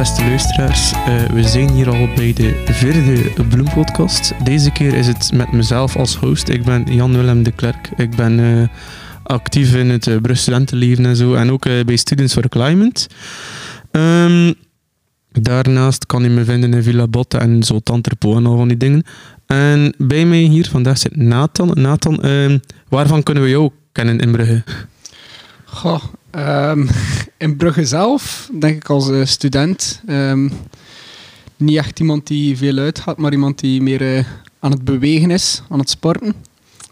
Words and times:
Beste 0.00 0.24
luisteraars, 0.24 0.92
uh, 0.92 1.24
we 1.24 1.42
zijn 1.42 1.70
hier 1.70 1.88
al 1.88 2.08
bij 2.14 2.32
de 2.32 2.64
vierde 2.64 3.44
Bloempodcast. 3.48 4.32
Deze 4.44 4.70
keer 4.70 4.94
is 4.94 5.06
het 5.06 5.30
met 5.34 5.52
mezelf 5.52 5.96
als 5.96 6.16
host. 6.16 6.48
Ik 6.48 6.64
ben 6.64 6.84
Jan-Willem 6.94 7.42
de 7.42 7.52
Klerk. 7.52 7.90
Ik 7.96 8.16
ben 8.16 8.38
uh, 8.38 8.68
actief 9.22 9.74
in 9.74 9.90
het 9.90 10.06
uh, 10.06 10.16
studentenleven 10.32 11.06
en 11.06 11.16
zo. 11.16 11.34
En 11.34 11.50
ook 11.50 11.64
bij 11.64 11.96
Students 11.96 12.32
for 12.32 12.48
Climate. 12.48 13.08
Um, 13.90 14.54
daarnaast 15.32 16.06
kan 16.06 16.22
je 16.22 16.28
me 16.28 16.44
vinden 16.44 16.74
in 16.74 16.82
Villa 16.82 17.06
Botte 17.06 17.38
en 17.38 17.62
zo 17.62 17.78
Tanterpo 17.78 18.36
en 18.36 18.46
al 18.46 18.56
van 18.56 18.68
die 18.68 18.76
dingen. 18.76 19.02
En 19.46 19.94
bij 19.98 20.26
mij 20.26 20.42
hier 20.42 20.68
vandaag 20.70 20.98
zit 20.98 21.16
Nathan. 21.16 21.70
Nathan, 21.74 22.26
uh, 22.26 22.58
waarvan 22.88 23.22
kunnen 23.22 23.42
we 23.42 23.48
jou 23.48 23.70
kennen 23.92 24.18
in 24.18 24.32
Brugge? 24.32 24.62
Goh, 25.72 26.02
um, 26.36 26.88
in 27.38 27.56
Brugge 27.56 27.84
zelf, 27.84 28.50
denk 28.58 28.76
ik 28.76 28.88
als 28.88 29.08
uh, 29.08 29.24
student. 29.24 30.02
Um, 30.08 30.52
niet 31.56 31.76
echt 31.76 32.00
iemand 32.00 32.26
die 32.26 32.56
veel 32.56 32.78
uitgaat, 32.78 33.16
maar 33.16 33.32
iemand 33.32 33.58
die 33.58 33.82
meer 33.82 34.16
uh, 34.16 34.24
aan 34.58 34.70
het 34.70 34.84
bewegen 34.84 35.30
is, 35.30 35.62
aan 35.68 35.78
het 35.78 35.90
sporten. 35.90 36.34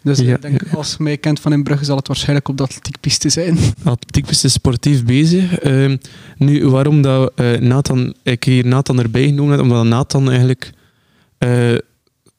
Dus 0.02 0.19
ja, 0.19 0.34
ik 0.34 0.42
denk, 0.42 0.62
als 0.74 0.91
je 0.91 1.02
mij 1.02 1.16
kent 1.16 1.41
van 1.41 1.52
in 1.52 1.62
Brugge, 1.62 1.84
zal 1.84 1.96
het 1.96 2.06
waarschijnlijk 2.06 2.48
op 2.48 2.56
de 2.56 2.62
atletiekpiste 2.62 3.28
zijn. 3.28 3.59
Atletiekpiste 3.84 4.48
sportief 4.48 5.05
bezig. 5.05 5.64
Uh, 5.64 5.95
nu, 6.36 6.69
waarom 6.69 7.02
dat 7.02 7.33
Nathan, 7.60 8.14
ik 8.22 8.45
hier 8.45 8.66
Nathan 8.66 8.98
erbij 8.98 9.24
genomen 9.24 9.50
heb, 9.52 9.60
omdat 9.60 9.84
Nathan 9.84 10.28
eigenlijk 10.28 10.72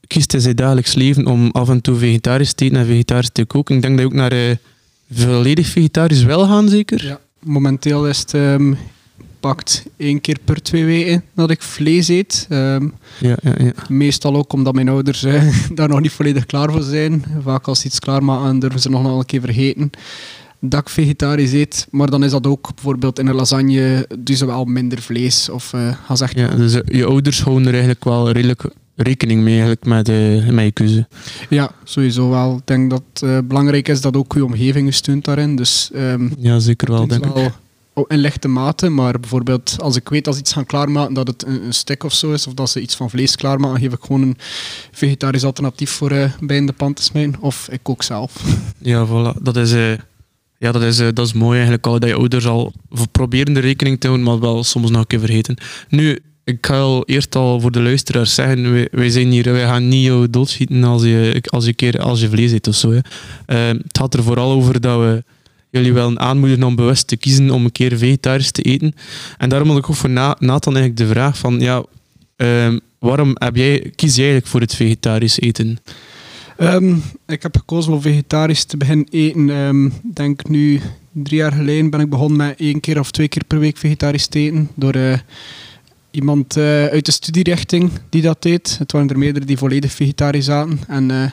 kiest 0.07 0.33
in 0.33 0.41
zijn 0.41 0.55
dagelijks 0.55 0.93
leven 0.93 1.25
om 1.25 1.51
af 1.51 1.69
en 1.69 1.81
toe 1.81 1.95
vegetarisch 1.95 2.53
te 2.53 2.65
eten 2.65 2.77
en 2.77 2.85
vegetarisch 2.85 3.29
te 3.31 3.45
koken. 3.45 3.75
Ik 3.75 3.81
denk 3.81 3.97
dat 3.97 4.05
je 4.05 4.11
ook 4.11 4.29
naar 4.29 4.57
volledig 5.11 5.67
vegetarisch 5.67 6.23
wel 6.23 6.45
gaan, 6.45 6.69
zeker? 6.69 7.05
Ja, 7.05 7.19
momenteel 7.43 8.07
is 8.07 8.19
het 8.19 8.33
um, 8.33 8.77
pakt 9.39 9.85
één 9.97 10.21
keer 10.21 10.37
per 10.43 10.61
twee 10.61 10.85
weken 10.85 11.23
dat 11.33 11.49
ik 11.49 11.61
vlees 11.61 12.07
eet. 12.07 12.47
Um, 12.49 12.93
ja, 13.19 13.37
ja, 13.41 13.53
ja. 13.57 13.71
Meestal 13.87 14.35
ook 14.35 14.53
omdat 14.53 14.73
mijn 14.73 14.89
ouders 14.89 15.23
uh, 15.23 15.55
daar 15.73 15.89
nog 15.89 16.01
niet 16.01 16.11
volledig 16.11 16.45
klaar 16.45 16.71
voor 16.71 16.81
zijn. 16.81 17.23
Vaak 17.43 17.67
als 17.67 17.79
ze 17.79 17.85
iets 17.85 17.99
klaarmaken, 17.99 18.59
durven 18.59 18.79
ze 18.79 18.89
nog 18.89 19.17
een 19.17 19.25
keer 19.25 19.41
vergeten 19.41 19.91
dat 20.59 20.79
ik 20.79 20.89
vegetarisch 20.89 21.51
eet. 21.51 21.87
Maar 21.91 22.09
dan 22.09 22.23
is 22.23 22.31
dat 22.31 22.47
ook 22.47 22.75
bijvoorbeeld 22.75 23.19
in 23.19 23.27
een 23.27 23.35
lasagne, 23.35 24.09
dus 24.19 24.41
wel 24.41 24.65
minder 24.65 25.01
vlees. 25.01 25.49
Of, 25.49 25.73
uh, 25.73 26.21
echt 26.21 26.35
ja, 26.35 26.55
dus 26.55 26.81
je 26.85 27.05
ouders 27.05 27.41
houden 27.41 27.65
er 27.65 27.73
eigenlijk 27.73 28.03
wel 28.03 28.31
redelijk 28.31 28.63
rekening 29.03 29.41
mee 29.41 29.53
eigenlijk 29.53 29.85
met, 29.85 30.09
uh, 30.09 30.49
met 30.49 30.65
je 30.65 30.71
keuze. 30.71 31.07
Ja, 31.49 31.71
sowieso 31.83 32.29
wel. 32.29 32.55
Ik 32.55 32.67
denk 32.67 32.89
dat 32.89 33.03
het 33.13 33.21
uh, 33.21 33.37
belangrijk 33.43 33.87
is 33.87 34.01
dat 34.01 34.15
ook 34.15 34.33
je 34.33 34.45
omgeving 34.45 34.93
steunt 34.93 35.25
daarin. 35.25 35.55
Dus, 35.55 35.89
um, 35.95 36.33
ja, 36.37 36.59
zeker 36.59 36.91
wel, 36.91 37.07
denk 37.07 37.25
wel, 37.25 37.43
ik. 37.43 37.51
In 38.07 38.17
lichte 38.17 38.47
mate, 38.47 38.89
maar 38.89 39.19
bijvoorbeeld 39.19 39.75
als 39.81 39.95
ik 39.95 40.09
weet 40.09 40.25
dat 40.25 40.33
ze 40.33 40.39
iets 40.39 40.53
gaan 40.53 40.65
klaarmaken, 40.65 41.13
dat 41.13 41.27
het 41.27 41.45
een, 41.45 41.63
een 41.65 41.73
stek 41.73 42.03
of 42.03 42.13
zo 42.13 42.31
is, 42.31 42.47
of 42.47 42.53
dat 42.53 42.69
ze 42.69 42.81
iets 42.81 42.95
van 42.95 43.09
vlees 43.09 43.35
klaarmaken, 43.35 43.79
geef 43.79 43.93
ik 43.93 44.01
gewoon 44.01 44.21
een 44.21 44.37
vegetarisch 44.91 45.43
alternatief 45.43 45.91
voor 45.91 46.11
uh, 46.11 46.31
bij 46.39 46.57
in 46.57 46.65
de 46.65 46.73
pan 46.73 46.93
te 46.93 47.03
smijten. 47.03 47.41
Of 47.41 47.67
ik 47.71 47.79
kook 47.81 48.03
zelf. 48.03 48.43
Ja, 48.81 49.07
voilà. 49.07 49.41
Dat 49.41 49.55
is... 49.55 49.71
Ja, 50.57 50.71
dat 50.71 50.81
is, 50.81 50.97
dat 50.97 51.19
is 51.19 51.33
mooi 51.33 51.53
eigenlijk 51.53 51.87
al 51.87 51.99
dat 51.99 52.09
je 52.09 52.15
ouders 52.15 52.47
al 52.47 52.73
proberen 53.11 53.53
de 53.53 53.59
rekening 53.59 53.99
te 53.99 54.07
houden, 54.07 54.27
maar 54.27 54.39
wel 54.39 54.63
soms 54.63 54.89
nog 54.89 55.01
een 55.01 55.07
keer 55.07 55.19
vergeten. 55.19 55.57
Nu, 55.89 56.19
ik 56.49 56.65
ga 56.65 56.79
al 56.79 57.03
eerst 57.05 57.35
al 57.35 57.59
voor 57.59 57.71
de 57.71 57.81
luisteraars 57.81 58.33
zeggen, 58.33 58.87
wij, 58.91 59.09
zijn 59.09 59.31
hier, 59.31 59.51
wij 59.51 59.65
gaan 59.65 59.87
niet 59.87 60.05
jou 60.05 60.29
doodschieten 60.29 60.83
als 60.83 61.03
je, 61.03 61.43
als 61.49 61.65
je, 61.65 61.73
keer, 61.73 62.01
als 62.01 62.21
je 62.21 62.29
vlees 62.29 62.51
eet 62.51 62.67
of 62.67 62.75
zo. 62.75 62.91
Hè. 62.91 62.97
Uh, 62.97 63.77
het 63.83 63.97
gaat 63.97 64.13
er 64.13 64.23
vooral 64.23 64.51
over 64.51 64.81
dat 64.81 64.99
we 64.99 65.23
jullie 65.69 65.93
wel 65.93 66.17
aanmoedigen 66.17 66.63
om 66.63 66.75
bewust 66.75 67.07
te 67.07 67.17
kiezen 67.17 67.49
om 67.49 67.65
een 67.65 67.71
keer 67.71 67.97
vegetarisch 67.97 68.51
te 68.51 68.61
eten. 68.61 68.95
En 69.37 69.49
daarom 69.49 69.69
had 69.69 69.77
ik 69.77 69.89
ook 69.89 69.95
voor 69.95 70.09
Na 70.09 70.35
Nathan 70.39 70.75
eigenlijk 70.75 71.07
de 71.07 71.13
vraag 71.13 71.37
van, 71.37 71.59
ja, 71.59 71.83
uh, 72.37 72.77
waarom 72.99 73.31
heb 73.33 73.55
jij, 73.55 73.91
kies 73.95 74.15
jij 74.15 74.23
eigenlijk 74.23 74.51
voor 74.51 74.61
het 74.61 74.75
vegetarisch 74.75 75.39
eten? 75.39 75.79
Um, 76.61 77.03
ik 77.27 77.41
heb 77.41 77.57
gekozen 77.57 77.93
om 77.93 78.01
vegetarisch 78.01 78.63
te 78.63 78.77
beginnen 78.77 79.07
eten. 79.09 79.49
Um, 79.49 79.93
denk 80.13 80.47
nu 80.49 80.81
drie 81.11 81.37
jaar 81.37 81.51
geleden 81.51 81.89
ben 81.89 81.99
ik 81.99 82.09
begonnen 82.09 82.37
met 82.37 82.59
één 82.59 82.79
keer 82.79 82.99
of 82.99 83.11
twee 83.11 83.27
keer 83.27 83.43
per 83.47 83.59
week 83.59 83.77
vegetarisch 83.77 84.27
te 84.27 84.39
eten. 84.39 84.69
Door 84.75 84.95
uh, 84.95 85.17
iemand 86.19 86.57
uh, 86.57 86.85
uit 86.85 87.05
de 87.05 87.11
studierichting 87.11 87.91
die 88.09 88.21
dat 88.21 88.41
deed. 88.41 88.75
Het 88.79 88.91
waren 88.91 89.09
er 89.09 89.17
meerdere 89.17 89.45
die 89.45 89.57
volledig 89.57 89.91
vegetarisch 89.91 90.45
zaten. 90.45 90.79
En 90.87 91.09
uh, 91.09 91.23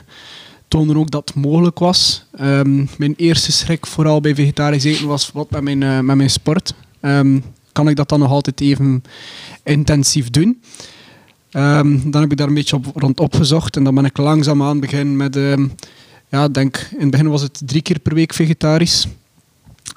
toonden 0.67 0.97
ook 0.97 1.11
dat 1.11 1.29
het 1.29 1.43
mogelijk 1.43 1.79
was. 1.79 2.25
Um, 2.41 2.89
mijn 2.97 3.13
eerste 3.17 3.51
schrik, 3.51 3.85
vooral 3.85 4.21
bij 4.21 4.35
vegetarisch 4.35 4.83
eten, 4.83 5.07
was 5.07 5.31
wat 5.31 5.49
met 5.49 5.61
mijn, 5.61 5.81
uh, 5.81 5.99
met 5.99 6.15
mijn 6.15 6.29
sport. 6.29 6.73
Um, 7.01 7.43
kan 7.71 7.89
ik 7.89 7.95
dat 7.95 8.09
dan 8.09 8.19
nog 8.19 8.31
altijd 8.31 8.61
even 8.61 9.03
intensief 9.63 10.29
doen? 10.29 10.61
Um, 11.51 12.11
dan 12.11 12.21
heb 12.21 12.31
ik 12.31 12.37
daar 12.37 12.47
een 12.47 12.53
beetje 12.53 12.75
op, 12.75 12.85
rond 12.95 13.19
opgezocht 13.19 13.75
en 13.75 13.83
dan 13.83 13.95
ben 13.95 14.05
ik 14.05 14.17
langzaam 14.17 14.63
aan 14.63 14.79
beginnen 14.79 15.15
met, 15.15 15.37
ja, 16.29 16.47
denk, 16.47 16.87
in 16.91 17.01
het 17.01 17.11
begin 17.11 17.29
was 17.29 17.41
het 17.41 17.61
drie 17.65 17.81
keer 17.81 17.99
per 17.99 18.13
week 18.13 18.33
vegetarisch. 18.33 19.07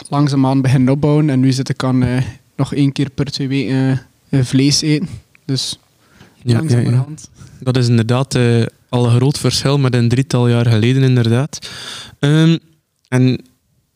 Langzaam 0.09 0.47
aan 0.47 0.61
beginnen 0.61 0.93
opbouwen 0.93 1.31
en 1.31 1.41
nu 1.41 1.53
zit 1.53 1.69
ik 1.69 1.85
aan 1.85 2.05
nog 2.57 2.75
één 2.75 2.93
keer 2.93 3.11
per 3.11 3.25
twee 3.25 3.49
weken 3.49 4.09
vlees 4.31 4.81
eten. 4.83 5.09
Dus 5.45 5.79
ja, 6.43 6.63
ja, 6.69 6.79
ja. 6.79 7.07
Dat 7.61 7.77
is 7.77 7.89
inderdaad 7.89 8.35
uh, 8.35 8.65
al 8.89 9.05
een 9.05 9.17
groot 9.17 9.39
verschil 9.39 9.79
met 9.79 9.95
een 9.95 10.09
drietal 10.09 10.49
jaar 10.49 10.67
geleden, 10.67 11.03
inderdaad. 11.03 11.71
Um, 12.21 12.59
en 13.09 13.41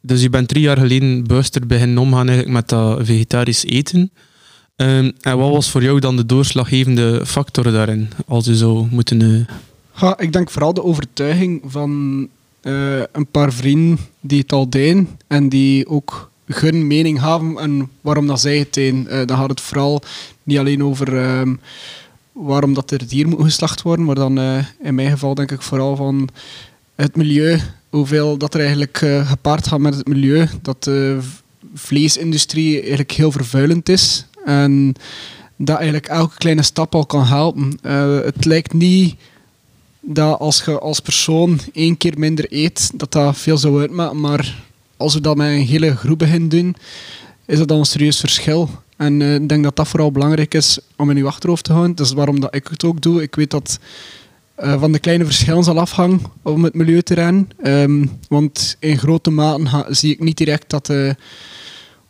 dus 0.01 0.23
je 0.23 0.31
bent 0.31 0.49
drie 0.49 0.63
jaar 0.63 0.79
geleden 0.79 1.27
bewuster 1.27 1.67
beginnen 1.67 1.99
omgaan 1.99 2.29
eigenlijk 2.29 2.57
met 2.57 2.69
dat 2.69 3.07
vegetarisch 3.07 3.65
eten. 3.65 4.11
Um, 4.77 5.13
en 5.21 5.39
wat 5.39 5.51
was 5.51 5.71
voor 5.71 5.83
jou 5.83 6.01
dan 6.01 6.17
de 6.17 6.27
doorslaggevende 6.27 7.27
factor 7.27 7.65
daarin, 7.65 8.09
als 8.27 8.45
je 8.45 8.57
zou 8.57 8.87
moeten... 8.91 9.21
Uh... 9.21 9.45
Ja, 10.01 10.19
ik 10.19 10.33
denk 10.33 10.51
vooral 10.51 10.75
de 10.75 10.83
overtuiging 10.83 11.63
van 11.67 12.29
uh, 12.63 13.03
een 13.13 13.27
paar 13.31 13.53
vrienden 13.53 13.99
die 14.21 14.41
het 14.41 14.53
al 14.53 14.71
deden 14.71 15.09
en 15.27 15.49
die 15.49 15.89
ook 15.89 16.31
hun 16.47 16.87
mening 16.87 17.21
hebben 17.21 17.59
en 17.59 17.91
waarom 18.01 18.27
dat 18.27 18.41
zij 18.41 18.59
het 18.59 18.77
een. 18.77 19.07
Uh, 19.11 19.27
dan 19.27 19.37
gaat 19.37 19.51
het 19.51 19.61
vooral 19.61 20.03
niet 20.43 20.59
alleen 20.59 20.85
over 20.85 21.39
um, 21.39 21.61
waarom 22.33 22.75
dat 22.75 22.91
er 22.91 23.09
dier 23.09 23.29
moet 23.29 23.43
geslacht 23.43 23.83
worden, 23.83 24.05
maar 24.05 24.15
dan 24.15 24.39
uh, 24.39 24.65
in 24.83 24.95
mijn 24.95 25.11
geval 25.11 25.35
denk 25.35 25.51
ik 25.51 25.63
vooral 25.63 25.97
van 25.97 26.29
het 26.95 27.17
milieu, 27.17 27.61
hoeveel 27.91 28.37
dat 28.37 28.55
er 28.55 28.61
eigenlijk 28.61 29.01
uh, 29.01 29.29
gepaard 29.29 29.67
gaat 29.67 29.79
met 29.79 29.95
het 29.95 30.09
milieu, 30.09 30.47
dat 30.63 30.85
de 30.85 31.19
vleesindustrie 31.75 32.79
eigenlijk 32.79 33.11
heel 33.11 33.33
vervuilend 33.33 33.89
is 33.89 34.27
en 34.45 34.95
dat 35.57 35.77
eigenlijk 35.77 36.07
elke 36.07 36.37
kleine 36.37 36.63
stap 36.63 36.95
al 36.95 37.07
kan 37.07 37.25
helpen. 37.25 37.79
het 38.25 38.45
lijkt 38.45 38.73
niet 38.73 39.15
dat 40.01 40.39
als 40.39 40.65
je 40.65 40.79
als 40.79 41.01
persoon 41.01 41.61
één 41.73 41.97
keer 41.97 42.19
minder 42.19 42.47
eet, 42.49 42.91
dat 42.95 43.13
dat 43.13 43.39
veel 43.39 43.59
zou 43.59 43.81
uitmaken, 43.81 44.21
maar 44.21 44.63
als 44.97 45.15
we 45.15 45.21
dat 45.21 45.37
met 45.37 45.49
een 45.49 45.67
hele 45.67 45.97
groep 45.97 46.19
beginnen 46.19 46.49
doen, 46.49 46.77
is 47.47 47.59
dat 47.59 47.69
dan 47.69 47.79
een 47.79 47.85
serieus 47.85 48.21
verschil. 48.21 48.71
En 48.97 49.21
uh, 49.21 49.35
ik 49.35 49.49
denk 49.49 49.63
dat 49.63 49.77
dat 49.77 49.89
vooral 49.89 50.13
belangrijk 50.13 50.55
is 50.55 50.79
om 50.97 51.11
in 51.11 51.17
je 51.17 51.27
achterhoofd 51.27 51.65
te 51.65 51.73
houden. 51.73 51.97
Dat 51.97 52.07
is 52.07 52.13
waarom 52.13 52.41
dat 52.41 52.55
ik 52.55 52.67
het 52.69 52.85
ook 52.85 53.01
doe. 53.01 53.23
Ik 53.23 53.35
weet 53.35 53.51
dat 53.51 53.79
uh, 54.59 54.81
van 54.81 54.93
de 54.93 54.99
kleine 54.99 55.25
verschillen 55.25 55.65
zal 55.65 55.79
afhangen 55.79 56.21
om 56.43 56.65
het 56.65 56.75
milieuterrein. 56.75 57.51
Um, 57.65 58.11
want 58.29 58.77
in 58.79 58.99
grote 58.99 59.31
mate 59.31 59.87
zie 59.89 60.13
ik 60.13 60.21
niet 60.21 60.37
direct 60.37 60.71
dat 60.71 60.87
de 60.87 61.17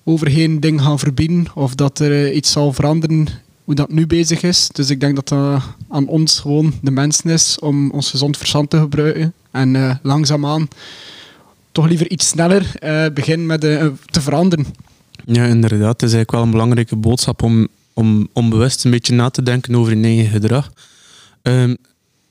overheden 0.05 0.61
dingen 0.61 0.81
gaan 0.81 0.99
verbieden 0.99 1.47
of 1.55 1.75
dat 1.75 1.99
er 1.99 2.11
uh, 2.11 2.37
iets 2.37 2.53
zal 2.53 2.73
veranderen 2.73 3.29
hoe 3.65 3.75
dat 3.75 3.93
nu 3.93 4.07
bezig 4.07 4.43
is. 4.43 4.69
Dus 4.73 4.91
ik 4.91 5.01
denk 5.01 5.15
dat 5.15 5.29
dat 5.29 5.63
aan 5.89 6.07
ons 6.07 6.41
gewoon 6.41 6.75
de 6.83 6.91
mensen 6.91 7.31
is 7.31 7.59
om 7.59 7.91
ons 7.91 8.11
gezond 8.11 8.37
verstand 8.37 8.71
te 8.71 8.79
gebruiken. 8.79 9.33
En 9.51 10.01
langzaamaan 10.03 10.69
toch 11.75 11.89
liever 11.89 12.11
iets 12.11 12.29
sneller 12.29 12.73
uh, 12.85 13.07
begin 13.15 13.47
met 13.47 13.65
uh, 13.65 13.87
te 14.11 14.21
veranderen. 14.21 14.67
Ja, 15.25 15.45
inderdaad. 15.45 16.01
Het 16.01 16.03
is 16.03 16.13
eigenlijk 16.13 16.31
wel 16.31 16.43
een 16.43 16.51
belangrijke 16.51 16.97
boodschap 16.97 17.43
om, 17.43 17.69
om, 17.93 18.29
om 18.33 18.51
bewust 18.51 18.85
een 18.85 18.91
beetje 18.91 19.15
na 19.15 19.31
te 19.31 19.43
denken 19.43 19.75
over 19.75 19.97
je 19.97 20.05
eigen 20.05 20.27
gedrag. 20.27 20.73
Um, 21.43 21.77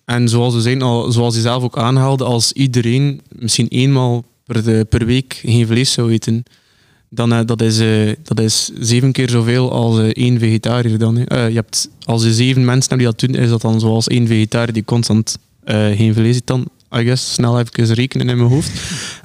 en 0.05 0.29
zoals 0.29 0.53
we 0.53 0.61
zijn, 0.61 0.81
al, 0.81 1.11
zoals 1.11 1.35
je 1.35 1.41
zelf 1.41 1.63
ook 1.63 1.77
aanhaalde, 1.77 2.23
als 2.23 2.51
iedereen 2.51 3.21
misschien 3.29 3.67
eenmaal 3.67 4.23
per, 4.45 4.85
per 4.85 5.05
week 5.05 5.41
geen 5.45 5.67
vlees 5.67 5.91
zou 5.91 6.11
eten, 6.11 6.43
dan 7.09 7.33
uh, 7.33 7.39
dat 7.45 7.61
is, 7.61 7.77
dat 8.23 8.39
is 8.39 8.71
zeven 8.79 9.11
keer 9.11 9.29
zoveel 9.29 9.71
als 9.71 9.99
één 10.13 10.39
vegetariër. 10.39 10.97
Dan, 10.97 11.15
je 11.15 11.51
hebt, 11.53 11.89
als 12.05 12.23
je 12.23 12.33
zeven 12.33 12.65
mensen 12.65 12.89
hebt 12.89 13.01
die 13.01 13.11
dat 13.11 13.19
doen, 13.19 13.43
is 13.43 13.49
dat 13.49 13.61
dan 13.61 13.79
zoals 13.79 14.07
één 14.07 14.27
vegetariër 14.27 14.73
die 14.73 14.85
constant 14.85 15.37
geen 15.65 16.13
vlees 16.13 16.35
eet. 16.35 16.47
Dan 16.47 16.67
I 16.95 17.03
guess, 17.03 17.33
snel 17.33 17.59
even 17.59 17.93
rekenen 17.93 18.29
in 18.29 18.37
mijn 18.37 18.49
hoofd. 18.49 18.71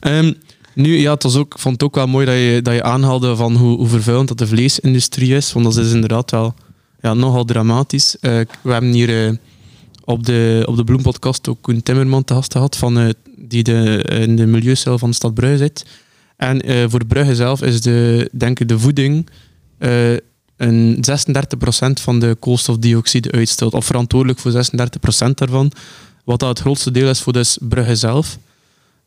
Um, 0.01 0.35
nu, 0.75 0.97
ja, 0.97 1.13
het 1.13 1.23
was 1.23 1.37
ook, 1.37 1.55
ik 1.55 1.61
vond 1.61 1.75
het 1.75 1.83
ook 1.83 1.95
wel 1.95 2.07
mooi 2.07 2.27
dat 2.27 2.35
je, 2.35 2.61
dat 2.63 2.75
je 2.75 2.83
aanhaalde 2.83 3.37
van 3.37 3.57
hoe, 3.57 3.77
hoe 3.77 3.89
vervuilend 3.89 4.29
dat 4.29 4.39
de 4.39 4.47
vleesindustrie 4.47 5.35
is, 5.35 5.53
want 5.53 5.65
dat 5.65 5.77
is 5.77 5.93
inderdaad 5.93 6.31
wel 6.31 6.55
ja, 7.01 7.15
nogal 7.15 7.45
dramatisch. 7.45 8.17
Uh, 8.21 8.41
we 8.63 8.73
hebben 8.73 8.93
hier 8.93 9.27
uh, 9.29 9.37
op 10.05 10.27
de, 10.27 10.63
op 10.67 10.77
de 10.77 10.85
Bloempodcast 10.85 11.49
ook 11.49 11.69
een 11.69 11.83
Timmerman 11.83 12.25
te 12.25 12.35
gast 12.35 12.53
gehad, 12.53 12.77
van, 12.77 12.99
uh, 12.99 13.09
die 13.37 13.63
de, 13.63 14.05
in 14.09 14.37
de 14.37 14.47
milieucel 14.47 14.99
van 14.99 15.11
de 15.11 15.17
stad 15.17 15.35
Brugge 15.35 15.57
zit. 15.57 15.87
En 16.37 16.91
voor 16.91 17.07
Brugge 17.07 17.35
zelf 17.35 17.63
is 17.63 17.81
de, 17.81 18.29
denk 18.33 18.61
ik, 18.61 18.69
de 18.69 18.79
voeding 18.79 19.29
een 20.57 20.97
36% 20.97 22.03
van 22.03 22.19
de 22.19 22.37
koolstofdioxide 22.41 23.33
uitstoot, 23.33 23.75
of 23.75 23.85
verantwoordelijk 23.87 24.39
voor 24.39 24.53
36% 24.53 24.55
daarvan. 25.35 25.73
Wat 26.29 26.41
dat 26.41 26.49
het 26.49 26.59
grootste 26.59 26.91
deel 26.91 27.09
is 27.09 27.21
voor 27.21 27.33
dus 27.33 27.59
Brugge 27.61 27.97
zelf. 27.97 28.39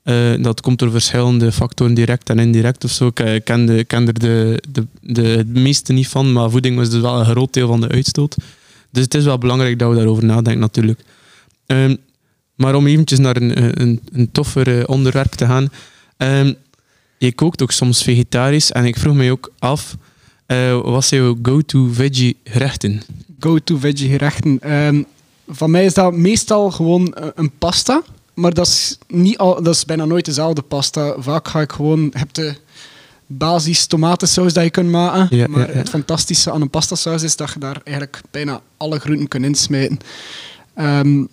Eh, 0.03 0.43
dat 0.43 0.61
komt 0.61 0.79
door 0.79 0.91
verschillende 0.91 1.51
factoren, 1.51 1.93
direct 1.93 2.29
en 2.29 2.39
indirect 2.39 2.83
of 2.83 2.91
zo. 2.91 3.07
Ik 3.07 3.19
eh, 3.19 3.43
ken, 3.43 3.65
de, 3.65 3.83
ken 3.83 4.07
er 4.07 4.19
de, 4.19 4.63
de, 4.69 4.85
de, 5.01 5.21
het 5.21 5.47
meeste 5.47 5.93
niet 5.93 6.07
van, 6.07 6.33
maar 6.33 6.49
voeding 6.49 6.75
was 6.77 6.89
dus 6.89 7.01
wel 7.01 7.19
een 7.19 7.25
groot 7.25 7.53
deel 7.53 7.67
van 7.67 7.81
de 7.81 7.87
uitstoot. 7.87 8.35
Dus 8.89 9.03
het 9.03 9.13
is 9.13 9.23
wel 9.23 9.37
belangrijk 9.37 9.79
dat 9.79 9.89
we 9.89 9.95
daarover 9.95 10.25
nadenken, 10.25 10.59
natuurlijk. 10.59 11.03
Ehm, 11.65 11.95
maar 12.55 12.75
om 12.75 12.87
eventjes 12.87 13.19
naar 13.19 13.35
een, 13.35 13.81
een, 13.81 14.01
een 14.13 14.31
toffer 14.31 14.79
eh, 14.79 14.83
onderwerp 14.89 15.31
te 15.31 15.45
gaan. 15.45 15.69
Um, 16.17 16.55
je 17.17 17.33
kookt 17.33 17.61
ook 17.61 17.71
soms 17.71 18.03
vegetarisch 18.03 18.71
en 18.71 18.85
ik 18.85 18.97
vroeg 18.97 19.15
me 19.15 19.31
ook 19.31 19.51
af, 19.59 19.97
wat 20.83 21.05
zijn 21.05 21.21
jouw 21.21 21.37
go-to 21.41 21.89
veggie 21.91 22.37
gerechten? 22.43 23.01
Go-to 23.39 23.77
veggie 23.77 24.09
gerechten? 24.09 24.73
Um, 24.73 25.05
van 25.51 25.71
mij 25.71 25.85
is 25.85 25.93
dat 25.93 26.13
meestal 26.13 26.71
gewoon 26.71 27.15
een 27.35 27.51
pasta 27.57 28.03
maar 28.33 28.53
dat 28.53 28.67
is, 28.67 28.97
niet 29.07 29.37
al, 29.37 29.63
dat 29.63 29.75
is 29.75 29.85
bijna 29.85 30.05
nooit 30.05 30.25
dezelfde 30.25 30.61
pasta. 30.61 31.15
Vaak 31.17 31.47
ga 31.47 31.61
ik 31.61 31.71
gewoon... 31.71 32.09
heb 32.13 32.33
de 32.33 32.55
basis 33.27 33.85
tomatensaus 33.85 34.53
dat 34.53 34.63
je 34.63 34.69
kunt 34.69 34.89
maken. 34.89 35.51
maar 35.51 35.73
het 35.73 35.89
fantastische 35.89 36.51
aan 36.51 36.61
een 36.61 36.69
pastasaus 36.69 37.23
is 37.23 37.35
dat 37.35 37.51
je 37.53 37.59
daar 37.59 37.81
eigenlijk 37.83 38.21
bijna 38.31 38.61
alle 38.77 38.99
groenten 38.99 39.27
kunt 39.27 39.45
insmijten. 39.45 39.99
Um, 40.75 41.29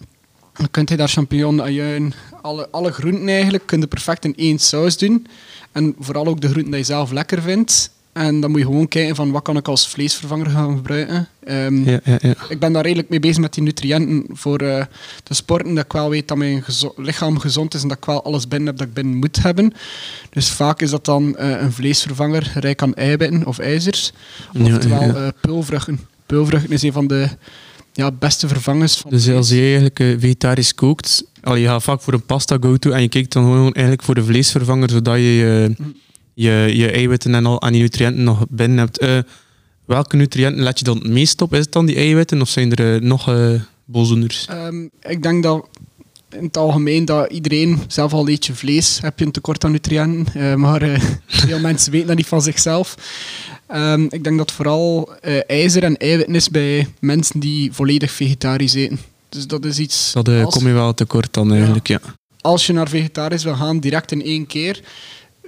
dan 0.53 0.70
kunt 0.70 0.88
je 0.88 0.97
daar 0.97 1.09
champignon, 1.09 1.62
ajuin, 1.62 2.15
alle, 2.43 2.69
alle 2.70 2.93
groenten 2.93 3.29
eigenlijk, 3.29 3.67
kun 3.67 3.81
je 3.81 3.87
perfect 3.87 4.25
in 4.25 4.37
één 4.37 4.59
saus 4.59 4.97
doen. 4.97 5.26
En 5.73 5.94
vooral 5.99 6.26
ook 6.26 6.41
de 6.41 6.49
groenten 6.49 6.70
die 6.70 6.81
je 6.81 6.87
zelf 6.87 7.11
lekker 7.11 7.43
vindt. 7.43 7.91
En 8.19 8.41
dan 8.41 8.50
moet 8.50 8.61
je 8.61 8.67
gewoon 8.67 8.88
kijken 8.88 9.17
van 9.17 9.31
wat 9.31 9.43
kan 9.43 9.56
ik 9.56 9.69
als 9.69 9.88
vleesvervanger 9.88 10.50
gaan 10.50 10.76
gebruiken. 10.76 11.29
Um, 11.49 11.85
ja, 11.85 12.00
ja, 12.05 12.19
ja. 12.20 12.35
Ik 12.49 12.59
ben 12.59 12.73
daar 12.73 12.82
redelijk 12.82 13.09
mee 13.09 13.20
bezig 13.20 13.38
met 13.38 13.55
die 13.55 13.62
nutriënten 13.62 14.25
voor 14.32 14.62
uh, 14.62 14.85
de 15.23 15.35
sporten. 15.35 15.75
Dat 15.75 15.85
ik 15.85 15.93
wel 15.93 16.11
weet 16.11 16.29
dat 16.29 16.37
mijn 16.37 16.65
lichaam 16.97 17.38
gezond 17.38 17.75
is 17.75 17.82
en 17.82 17.88
dat 17.88 17.97
ik 17.97 18.05
wel 18.05 18.25
alles 18.25 18.49
binnen 18.49 18.69
heb 18.69 18.76
dat 18.76 18.87
ik 18.87 18.94
binnen 18.94 19.17
moet 19.17 19.43
hebben. 19.43 19.73
Dus 20.31 20.50
vaak 20.50 20.81
is 20.81 20.91
dat 20.91 21.05
dan 21.05 21.37
uh, 21.38 21.61
een 21.61 21.73
vleesvervanger 21.73 22.53
rijk 22.55 22.82
aan 22.82 22.94
eiwitten 22.94 23.47
of 23.47 23.59
ijzers. 23.59 24.12
Oftewel 24.62 25.09
uh, 25.09 25.29
pulvruchten. 25.41 26.00
Pulvruchten 26.26 26.73
is 26.73 26.82
een 26.82 26.93
van 26.93 27.06
de 27.06 27.29
ja, 27.93 28.12
beste 28.12 28.49
vervangers. 28.49 28.97
Van 28.97 29.11
dus 29.11 29.31
als 29.31 29.49
je 29.49 29.61
eigenlijk 29.61 30.20
vegetarisch 30.20 30.75
kookt, 30.75 31.25
al 31.43 31.56
je 31.56 31.67
gaat 31.67 31.82
vaak 31.82 32.00
voor 32.00 32.12
een 32.12 32.26
pasta 32.26 32.56
go-to 32.61 32.91
en 32.91 33.03
je 33.03 33.09
kijkt 33.09 33.32
dan 33.32 33.43
gewoon 33.43 33.73
eigenlijk 33.73 34.03
voor 34.03 34.15
de 34.15 34.25
vleesvervanger, 34.25 34.91
zodat 34.91 35.17
je... 35.17 35.75
Mm 35.76 35.94
je, 36.38 36.70
je 36.75 36.90
eiwitten 36.90 37.35
en 37.35 37.46
al 37.46 37.62
aan 37.62 37.73
die 37.73 37.82
nutriënten 37.82 38.25
nog 38.25 38.46
binnen 38.49 38.79
hebt. 38.79 39.02
Uh, 39.02 39.19
welke 39.85 40.17
nutriënten 40.17 40.62
let 40.62 40.79
je 40.79 40.85
dan 40.85 40.96
het 40.96 41.06
meest 41.06 41.43
op? 41.43 41.52
Is 41.52 41.58
het 41.58 41.73
dan 41.73 41.87
die 41.87 41.96
eiwitten 41.96 42.40
of 42.40 42.49
zijn 42.49 42.75
er 42.75 42.94
uh, 42.94 43.00
nog 43.00 43.29
uh? 43.29 43.61
Um, 44.50 44.90
ik 45.00 45.23
denk 45.23 45.43
dat 45.43 45.69
in 46.31 46.44
het 46.44 46.56
algemeen 46.56 47.05
dat 47.05 47.31
iedereen, 47.32 47.81
zelf 47.87 48.12
al 48.12 48.29
eet 48.29 48.46
je 48.46 48.55
vlees, 48.55 48.99
heb 49.00 49.19
je 49.19 49.25
een 49.25 49.31
tekort 49.31 49.64
aan 49.64 49.70
nutriënten. 49.70 50.61
maar 50.61 51.00
veel 51.26 51.61
mensen 51.61 51.93
weten 51.93 52.06
dat 52.06 52.17
niet 52.17 52.26
van 52.26 52.43
zichzelf. 52.43 52.94
Um, 53.75 54.06
ik 54.11 54.25
denk 54.25 54.38
dat 54.38 54.52
vooral 54.52 55.14
ijzer 55.46 55.82
en 55.82 55.96
eiwitten 55.96 56.34
is 56.34 56.49
bij 56.49 56.88
mensen 57.00 57.41
die 57.41 57.73
volledig 57.73 58.11
vegetarisch 58.11 58.75
eten. 58.75 58.99
Dus 59.29 59.46
dat 59.46 59.64
is 59.64 59.79
iets... 59.79 60.12
Dat 60.12 60.29
als... 60.29 60.55
kom 60.55 60.67
je 60.67 60.73
wel 60.73 60.94
tekort 60.94 61.34
dan 61.34 61.52
eigenlijk, 61.52 61.88
ja. 61.88 62.00
ja. 62.05 62.14
Als 62.41 62.67
je 62.67 62.73
naar 62.73 62.88
vegetarisch 62.88 63.44
wil 63.44 63.55
gaan, 63.55 63.81
direct 63.81 64.12
in 64.12 64.23
één 64.23 64.46
keer 64.46 64.81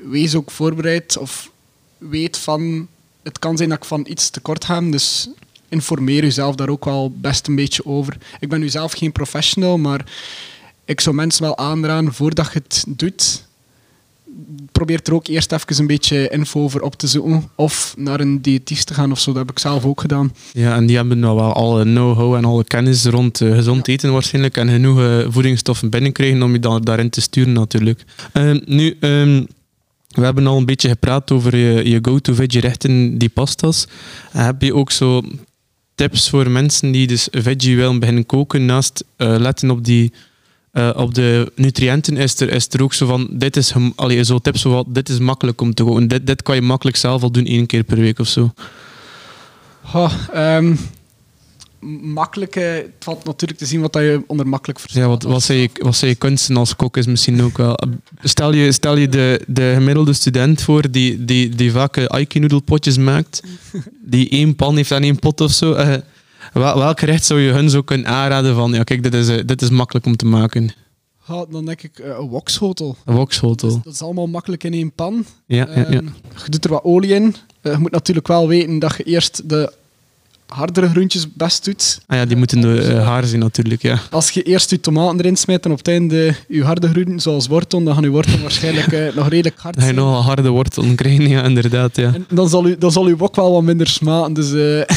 wees 0.02 0.34
ook 0.34 0.50
voorbereid 0.50 1.18
of 1.18 1.50
weet 1.98 2.38
van 2.38 2.88
het 3.22 3.38
kan 3.38 3.56
zijn 3.56 3.68
dat 3.68 3.78
ik 3.78 3.84
van 3.84 4.06
iets 4.08 4.30
tekort 4.30 4.64
ga, 4.64 4.80
dus 4.80 5.28
informeer 5.68 6.22
jezelf 6.22 6.54
daar 6.54 6.68
ook 6.68 6.84
wel 6.84 7.12
best 7.16 7.46
een 7.46 7.54
beetje 7.54 7.86
over. 7.86 8.16
Ik 8.40 8.48
ben 8.48 8.60
nu 8.60 8.68
zelf 8.68 8.92
geen 8.92 9.12
professional, 9.12 9.78
maar 9.78 10.04
ik 10.84 11.00
zou 11.00 11.14
mensen 11.16 11.42
wel 11.42 11.58
aanraden, 11.58 12.14
voordat 12.14 12.52
je 12.52 12.58
het 12.58 12.84
doet, 12.88 13.44
probeer 14.72 15.00
er 15.04 15.14
ook 15.14 15.26
eerst 15.26 15.52
even 15.52 15.78
een 15.78 15.86
beetje 15.86 16.28
info 16.28 16.62
over 16.62 16.82
op 16.82 16.94
te 16.94 17.06
zoeken. 17.06 17.50
Of 17.54 17.94
naar 17.96 18.20
een 18.20 18.42
diëtist 18.42 18.86
te 18.86 18.94
gaan 18.94 19.10
of 19.10 19.20
zo. 19.20 19.32
Dat 19.32 19.40
heb 19.40 19.50
ik 19.50 19.58
zelf 19.58 19.84
ook 19.84 20.00
gedaan. 20.00 20.34
Ja, 20.52 20.74
en 20.74 20.86
die 20.86 20.96
hebben 20.96 21.18
nou 21.18 21.36
wel 21.36 21.52
alle 21.52 21.82
know-how 21.82 22.34
en 22.34 22.44
alle 22.44 22.64
kennis 22.64 23.04
rond 23.04 23.40
uh, 23.40 23.54
gezond 23.54 23.88
eten 23.88 24.12
waarschijnlijk. 24.12 24.56
En 24.56 24.68
genoeg 24.68 24.98
uh, 24.98 25.26
voedingsstoffen 25.28 25.90
binnenkrijgen 25.90 26.42
om 26.42 26.52
je 26.52 26.58
dan 26.58 26.82
daarin 26.82 27.10
te 27.10 27.20
sturen 27.20 27.52
natuurlijk. 27.52 28.04
Uh, 28.34 28.60
nu... 28.64 28.96
Um, 29.00 29.46
we 30.10 30.24
hebben 30.24 30.46
al 30.46 30.56
een 30.56 30.66
beetje 30.66 30.88
gepraat 30.88 31.30
over 31.30 31.56
je, 31.56 31.90
je 31.90 31.98
go-to 32.02 32.34
veggie 32.34 32.60
rechten, 32.60 33.18
die 33.18 33.28
pastas. 33.28 33.86
Heb 34.30 34.62
je 34.62 34.74
ook 34.74 34.90
zo 34.90 35.22
tips 35.94 36.28
voor 36.28 36.50
mensen 36.50 36.92
die 36.92 37.06
dus 37.06 37.28
veggie 37.30 37.76
willen 37.76 37.98
beginnen 37.98 38.26
koken, 38.26 38.64
naast 38.64 39.04
uh, 39.16 39.34
letten 39.38 39.70
op, 39.70 39.84
die, 39.84 40.12
uh, 40.72 40.90
op 40.96 41.14
de 41.14 41.52
nutriënten, 41.54 42.16
is 42.16 42.40
er, 42.40 42.52
is 42.52 42.68
er 42.68 42.82
ook 42.82 42.92
zo 42.92 43.06
van, 43.06 43.28
dit 43.30 43.56
is, 43.56 43.72
allee, 43.94 44.24
zo 44.24 44.38
tips 44.38 44.60
zo 44.60 44.84
dit 44.88 45.08
is 45.08 45.18
makkelijk 45.18 45.60
om 45.60 45.74
te 45.74 45.84
koken. 45.84 46.08
Dit, 46.08 46.26
dit 46.26 46.42
kan 46.42 46.54
je 46.54 46.62
makkelijk 46.62 46.96
zelf 46.96 47.22
al 47.22 47.30
doen 47.30 47.46
één 47.46 47.66
keer 47.66 47.82
per 47.82 47.98
week 47.98 48.18
of 48.18 48.28
zo. 48.28 48.52
Um, 50.34 50.78
makkelijk, 52.02 52.54
het 52.54 52.90
valt 52.98 53.24
natuurlijk 53.24 53.58
te 53.58 53.66
zien 53.66 53.80
wat 53.80 53.92
dat 53.92 54.02
je 54.02 54.22
onder 54.26 54.46
makkelijk 54.46 54.80
verstaat. 54.80 55.02
Ja, 55.02 55.08
wat, 55.08 55.22
wat, 55.22 55.42
zei 55.42 55.60
je, 55.60 55.70
wat 55.82 55.98
je 55.98 56.14
kunsten 56.14 56.56
als 56.56 56.76
kok 56.76 56.96
is 56.96 57.06
misschien 57.06 57.42
ook 57.42 57.56
wel... 57.56 57.78
Stel 58.22 58.52
je, 58.52 58.72
stel 58.72 58.96
je 58.96 59.08
de, 59.08 59.44
de 59.46 59.72
gemiddelde 59.74 60.12
student 60.12 60.62
voor 60.62 60.90
die, 60.90 61.24
die, 61.24 61.48
die 61.48 61.72
vaak 61.72 62.06
Aiki-noedelpotjes 62.06 62.98
maakt, 62.98 63.42
die 64.04 64.28
één 64.28 64.56
pan 64.56 64.76
heeft 64.76 64.90
en 64.90 65.02
één 65.02 65.18
pot 65.18 65.40
of 65.40 65.50
zo. 65.50 65.72
Uh, 65.72 65.94
wel, 66.52 66.78
welk 66.78 66.98
gerecht 66.98 67.24
zou 67.24 67.40
je 67.40 67.52
hun 67.52 67.70
zo 67.70 67.82
kunnen 67.82 68.06
aanraden 68.06 68.54
van, 68.54 68.72
ja 68.72 68.82
kijk, 68.82 69.02
dit 69.02 69.14
is, 69.14 69.28
uh, 69.28 69.40
dit 69.46 69.62
is 69.62 69.70
makkelijk 69.70 70.06
om 70.06 70.16
te 70.16 70.26
maken? 70.26 70.72
Ja, 71.26 71.44
dan 71.50 71.64
denk 71.64 71.82
ik 71.82 71.98
uh, 71.98 72.06
een 72.06 72.28
wokschotel. 72.28 72.96
Een 73.04 73.14
wokschotel. 73.14 73.68
Dat, 73.68 73.84
dat, 73.84 73.92
is 73.92 74.02
allemaal 74.02 74.26
makkelijk 74.26 74.64
in 74.64 74.72
één 74.72 74.92
pan. 74.92 75.24
Ja, 75.46 75.68
ja, 75.74 75.76
ja. 75.76 75.84
Ehm, 75.84 76.06
je 76.44 76.50
doet 76.50 76.64
er 76.64 76.70
wat 76.70 76.84
olie 76.84 77.14
in. 77.14 77.34
je 77.62 77.76
moet 77.78 77.90
natuurlijk 77.90 78.28
wel 78.28 78.48
weten 78.48 78.78
dat 78.78 78.96
je 78.96 79.02
eerst 79.02 79.48
de 79.48 79.72
hardere 80.50 80.88
groentjes 80.88 81.32
best 81.32 81.64
doet. 81.64 82.00
Ah 82.06 82.16
ja, 82.16 82.24
die 82.24 82.36
moeten 82.36 82.60
de 82.60 82.88
uh, 82.90 83.06
haar 83.06 83.24
zien 83.24 83.38
natuurlijk, 83.38 83.82
ja. 83.82 83.98
Als 84.10 84.30
je 84.30 84.42
eerst 84.42 84.70
je 84.70 84.80
tomaten 84.80 85.18
erin 85.18 85.36
smijt 85.36 85.64
en 85.64 85.70
op 85.70 85.78
het 85.78 85.88
einde 85.88 86.34
je 86.48 86.64
harde 86.64 86.88
groenten, 86.88 87.20
zoals 87.20 87.46
wortel, 87.46 87.82
dan 87.82 87.94
gaan 87.94 88.02
je 88.02 88.08
wortel 88.08 88.38
waarschijnlijk 88.38 88.92
uh, 88.92 89.14
nog 89.14 89.28
redelijk 89.28 89.58
hard 89.58 89.74
zijn. 89.80 89.94
Dan 89.94 90.04
ga 90.04 90.10
je 90.10 90.14
nog 90.14 90.20
een 90.20 90.26
harde 90.26 90.48
wortel 90.48 90.84
krijgen, 90.94 91.28
ja, 91.28 91.42
inderdaad, 91.42 91.96
ja. 91.96 92.14
En 92.14 92.26
dan 92.28 92.48
zal, 92.48 92.66
u, 92.66 92.78
dan 92.78 92.92
zal 92.92 93.04
uw 93.04 93.16
wok 93.16 93.36
wel 93.36 93.52
wat 93.52 93.62
minder 93.62 93.86
smaken, 93.86 94.32
dus... 94.32 94.52
Uh, 94.52 94.80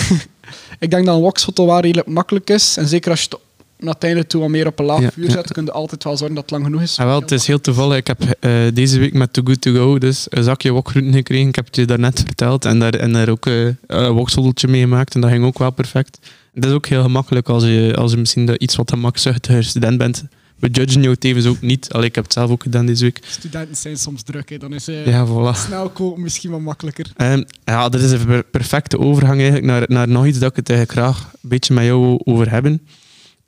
ik 0.80 0.92
denk 0.92 1.06
dat 1.06 1.16
een 1.16 1.22
wokschotel 1.22 1.66
wel 1.66 1.80
redelijk 1.80 2.08
makkelijk 2.08 2.50
is. 2.50 2.78
En 2.78 2.88
zeker 2.88 3.12
als 3.12 3.20
je 3.20 3.28
het 3.30 3.40
naar 3.84 3.94
het 3.94 4.04
einde 4.04 4.28
toe 4.28 4.42
wat 4.42 4.50
meer 4.50 4.68
op 4.68 4.80
een 4.80 4.86
laag 4.86 5.14
vuur 5.14 5.32
zet, 5.32 5.52
kun 5.52 5.66
je 5.66 5.72
altijd 5.72 6.04
wel 6.04 6.18
zorgen 6.18 6.36
dat 6.36 6.44
het 6.44 6.52
lang 6.52 6.64
genoeg 6.64 6.82
is. 6.82 6.96
Ja, 6.96 7.04
ah, 7.04 7.10
wel, 7.10 7.20
het 7.20 7.32
is 7.32 7.48
heel 7.48 7.62
toevallig. 7.62 7.98
Ik 7.98 8.08
heb 8.08 8.22
uh, 8.22 8.52
deze 8.74 9.00
week 9.00 9.14
met 9.14 9.34
Too 9.34 9.44
Good 9.46 9.62
To 9.62 9.74
Go 9.74 9.98
dus 9.98 10.26
een 10.30 10.44
zakje 10.44 10.72
wokgroenten 10.72 11.14
gekregen. 11.14 11.48
Ik 11.48 11.56
heb 11.56 11.66
het 11.66 11.76
je 11.76 11.86
daarnet 11.86 12.24
verteld. 12.26 12.66
En 12.66 12.80
daar, 12.80 12.94
en 12.94 13.14
daar 13.14 13.30
ook 13.30 13.46
uh, 13.46 13.70
een 13.88 14.12
wokseltje 14.12 14.68
mee 14.68 14.82
gemaakt. 14.82 15.16
En 15.16 15.22
dat 15.22 15.30
ging 15.30 15.46
ook 15.46 15.58
wel 15.58 15.72
perfect. 15.72 16.20
Het 16.54 16.66
is 16.66 16.72
ook 16.72 16.86
heel 16.86 17.02
gemakkelijk 17.02 17.50
als 17.50 17.64
je, 17.64 17.94
als 17.98 18.12
je 18.12 18.18
misschien 18.18 18.64
iets 18.64 18.76
wat 18.76 18.90
gemakzuchtiger 18.90 19.64
student 19.64 19.98
bent. 19.98 20.24
We 20.60 20.70
judgen 20.70 21.02
jou 21.02 21.16
tevens 21.16 21.46
ook 21.46 21.62
niet. 21.62 21.92
Allee, 21.92 22.08
ik 22.08 22.16
heb 22.16 22.24
het 22.24 22.34
zelf 22.34 22.50
ook 22.50 22.64
gedaan 22.64 22.86
deze 22.86 23.04
week. 23.04 23.20
Studenten 23.26 23.76
zijn 23.76 23.98
soms 23.98 24.24
druk, 24.24 24.50
hè. 24.50 24.58
dan 24.58 24.74
is 24.74 24.90
uh, 24.90 25.06
ja, 25.06 25.28
voilà. 25.28 25.58
snel 25.58 25.90
koken 25.90 26.22
misschien 26.22 26.52
wat 26.52 26.60
makkelijker. 26.60 27.12
Um, 27.18 27.46
ja, 27.64 27.90
dat 27.90 28.02
is 28.02 28.12
een 28.12 28.44
perfecte 28.52 29.00
overgang 29.00 29.42
eigenlijk 29.42 29.66
naar, 29.66 29.84
naar 29.88 30.08
nog 30.08 30.26
iets 30.26 30.40
dat 30.40 30.50
ik 30.50 30.56
het 30.56 30.70
eigenlijk 30.70 31.00
graag 31.00 31.30
een 31.34 31.50
beetje 31.50 31.74
met 31.74 31.84
jou 31.84 32.20
over 32.24 32.50
hebben. 32.50 32.82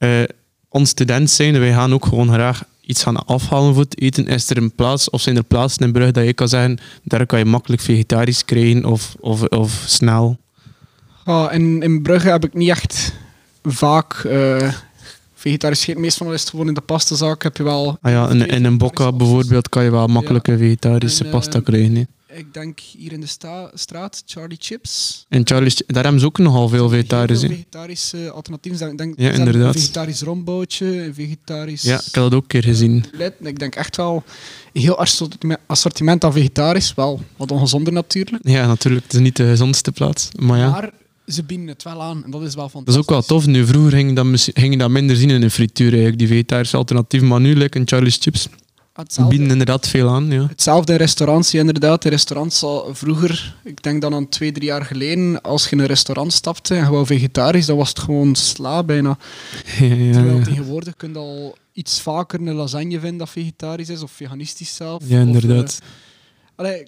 Uh, 0.05 0.24
ons 0.69 0.89
student 0.89 1.29
zijn, 1.29 1.59
wij 1.59 1.74
gaan 1.74 1.93
ook 1.93 2.05
gewoon 2.05 2.33
graag 2.33 2.63
iets 2.81 3.03
gaan 3.03 3.25
afhalen 3.25 3.74
voor 3.74 3.83
het 3.83 4.01
eten. 4.01 4.27
Is 4.27 4.50
er 4.50 4.57
een 4.57 4.75
plaats, 4.75 5.09
of 5.09 5.21
zijn 5.21 5.35
er 5.35 5.43
plaatsen 5.43 5.85
in 5.85 5.91
Brugge 5.91 6.12
dat 6.12 6.25
je 6.25 6.33
kan 6.33 6.47
zeggen, 6.47 6.79
daar 7.03 7.25
kan 7.25 7.39
je 7.39 7.45
makkelijk 7.45 7.81
vegetarisch 7.81 8.45
krijgen 8.45 8.85
of, 8.85 9.15
of, 9.19 9.41
of 9.43 9.83
snel? 9.85 10.38
Ja, 11.25 11.51
in, 11.51 11.81
in 11.81 12.01
Brugge 12.01 12.29
heb 12.29 12.45
ik 12.45 12.53
niet 12.53 12.69
echt 12.69 13.13
vaak 13.63 14.24
uh, 14.27 14.71
vegetarisch 15.33 15.79
gegeten. 15.79 16.01
Meestal 16.01 16.33
is 16.33 16.39
het 16.39 16.50
gewoon 16.50 16.67
in 16.67 16.74
de 16.74 16.81
pastazaak 16.81 17.43
heb 17.43 17.57
je 17.57 17.63
wel... 17.63 17.97
Ah 18.01 18.12
ja, 18.12 18.29
in, 18.29 18.47
in 18.47 18.65
een 18.65 18.77
bokka 18.77 19.12
bijvoorbeeld 19.12 19.69
kan 19.69 19.83
je 19.83 19.91
wel 19.91 20.07
makkelijke 20.07 20.57
vegetarische 20.57 21.24
pasta 21.24 21.59
krijgen 21.59 22.07
ik 22.36 22.54
denk 22.54 22.80
hier 22.80 23.12
in 23.12 23.22
de 23.22 23.27
straat, 23.74 24.24
Charlie 24.25 24.58
Chips. 24.62 25.25
En 25.30 25.42
Charlie, 25.48 25.74
daar 25.88 26.04
hebben 26.04 26.22
ze 26.22 26.27
ook 26.27 26.38
nogal 26.38 26.70
veel 26.70 26.89
vegetarisch 26.89 27.44
in. 27.44 27.50
vegetarische 27.50 28.32
alternatieven. 28.32 28.92
Ik 28.92 28.98
denk, 28.98 29.20
ja, 29.20 29.32
inderdaad. 29.32 29.75
Een 29.75 29.82
vegetarisch 29.82 30.22
rombootje, 30.22 31.04
een 31.04 31.13
vegetarisch... 31.13 31.82
Ja, 31.82 31.96
ik 31.98 32.04
heb 32.04 32.13
dat 32.13 32.34
ook 32.34 32.42
een 32.42 32.48
keer 32.48 32.63
gezien. 32.63 33.06
ik 33.39 33.60
denk 33.60 33.75
echt 33.75 33.96
wel 33.96 34.24
een 34.74 34.82
heel 34.82 35.06
assortiment 35.65 36.24
aan 36.24 36.34
vegetarisch. 36.34 36.94
Wel 36.94 37.22
wat 37.38 37.51
ongezonder 37.51 37.94
natuurlijk. 37.94 38.48
Ja, 38.48 38.68
natuurlijk. 38.68 39.04
Het 39.04 39.13
is 39.13 39.20
niet 39.20 39.36
de 39.36 39.48
gezondste 39.48 39.92
plaats. 39.92 40.30
Maar 40.39 40.58
ja. 40.58 40.70
Maar 40.70 40.92
ze 41.27 41.44
bieden 41.44 41.68
het 41.68 41.84
wel 41.84 42.01
aan 42.01 42.24
en 42.24 42.32
dat 42.32 42.42
is 42.42 42.56
wel 42.56 42.70
fantastisch. 42.70 42.86
Dat 42.86 42.96
is 42.96 43.01
ook 43.01 43.10
wel 43.10 43.22
tof. 43.22 43.46
Nu, 43.46 43.65
vroeger 43.65 43.92
ging 43.92 44.10
je 44.10 44.15
dat, 44.15 44.50
ging 44.54 44.80
dat 44.80 44.89
minder 44.89 45.15
zien 45.15 45.30
in 45.30 45.42
een 45.42 45.51
frituur, 45.51 45.88
eigenlijk, 45.88 46.18
die 46.18 46.27
vegetarische 46.27 46.77
alternatief. 46.77 47.22
Maar 47.22 47.42
nu, 47.42 47.56
like 47.56 47.80
een 47.80 47.88
Charlie's 47.88 48.18
Chips 48.20 48.48
Hetzelfde. 49.04 49.36
bieden 49.36 49.52
inderdaad 49.52 49.88
veel 49.88 50.10
aan. 50.10 50.32
Ja. 50.32 50.48
Hetzelfde 50.48 50.92
in 50.92 50.98
restaurants, 50.98 51.54
inderdaad. 51.54 52.02
De 52.02 52.10
restaurants 52.10 52.64
al 52.64 52.90
vroeger, 52.96 53.56
ik 53.64 53.84
denk 53.84 54.02
dan 54.02 54.14
aan 54.14 54.30
twee, 54.30 54.52
drie 54.52 54.66
jaar 54.68 54.86
geleden, 54.86 55.42
als 55.42 55.64
je 55.64 55.72
in 55.72 55.80
een 55.80 55.86
restaurant 55.86 56.34
stapte 56.34 56.75
en 56.75 56.84
je 56.84 56.90
wou 56.90 57.06
vegetarisch, 57.06 57.66
dan 57.66 57.78
was 57.78 57.90
het 57.90 58.00
gewoon 58.00 58.36
sla 58.36 58.84
bijna. 58.84 59.18
Ja, 59.80 59.86
ja, 59.86 60.12
Terwijl 60.14 60.42
tegenwoordig 60.44 60.96
kun 60.96 61.12
je 61.12 61.18
al 61.18 61.58
iets 61.74 62.02
vaker 62.02 62.40
een 62.40 62.54
lasagne 62.54 63.00
vinden 63.00 63.18
dat 63.18 63.30
vegetarisch 63.30 63.90
is, 63.90 64.02
of 64.04 64.12
veganistisch 64.12 64.75
zelf. 64.75 65.04
Ja, 65.08 65.22
Of, 65.22 65.25
inderdaad. 65.28 65.80
eh, 65.82 65.88
allee, 66.56 66.86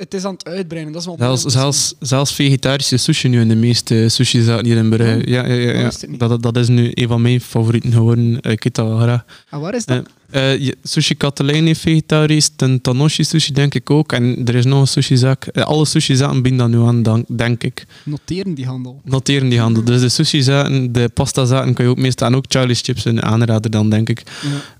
het 0.00 0.14
is 0.14 0.24
aan 0.24 0.32
het 0.32 0.46
uitbreiden, 0.46 0.92
dat 0.92 1.00
is 1.00 1.06
wel 1.06 1.16
Zelfs, 1.18 1.42
zelfs, 1.42 1.94
zelfs 2.00 2.34
vegetarische 2.34 2.96
sushi 2.96 3.28
nu 3.28 3.40
in 3.40 3.48
de 3.48 3.54
meeste 3.54 4.08
sushi 4.08 4.42
zaten 4.42 4.66
hier 4.66 4.76
in 4.76 4.90
Brugge. 4.90 5.30
Ja, 5.30 5.46
ja, 5.46 5.54
ja? 5.54 5.90
Dat, 6.18 6.42
dat 6.42 6.56
is 6.56 6.68
nu 6.68 6.90
een 6.94 7.08
van 7.08 7.22
mijn 7.22 7.40
favorieten 7.40 7.92
geworden. 7.92 8.40
Ik 8.40 8.64
eet 8.64 8.74
dat 8.74 8.86
wel 8.86 8.98
graag. 8.98 9.24
zien. 9.26 9.46
En 9.50 9.60
waar 9.60 9.74
is 9.74 9.84
dat? 9.84 10.06
Eh, 10.30 10.68
eh, 10.68 10.72
sushi 10.82 11.16
Catalijn 11.16 11.66
heeft 11.66 11.80
vegetarisch, 11.80 12.50
ten 12.56 12.80
Tanoshi 12.80 13.24
sushi 13.24 13.52
denk 13.52 13.74
ik 13.74 13.90
ook. 13.90 14.12
En 14.12 14.46
er 14.46 14.54
is 14.54 14.64
nog 14.64 14.80
een 14.80 14.86
sushizaak. 14.86 15.46
Eh, 15.46 15.64
alle 15.64 15.86
sushizaken 15.86 16.42
bieden 16.42 16.58
dat 16.58 16.68
nu 16.68 17.08
aan, 17.08 17.24
denk 17.28 17.62
ik. 17.62 17.86
Noteren 18.04 18.54
die 18.54 18.66
handel. 18.66 19.00
Noteren 19.04 19.48
die 19.48 19.60
handel. 19.60 19.84
Dus 19.84 20.00
de 20.00 20.08
sushizaken, 20.08 20.92
de 20.92 21.08
pastazaken 21.08 21.74
kan 21.74 21.84
je 21.84 21.90
ook 21.90 21.98
meestal 21.98 22.28
en 22.28 22.34
ook 22.34 22.44
Charlie's 22.48 22.80
Chips 22.80 23.04
een 23.04 23.22
aanrader 23.22 23.70
dan, 23.70 23.90
denk 23.90 24.08
ik. 24.08 24.22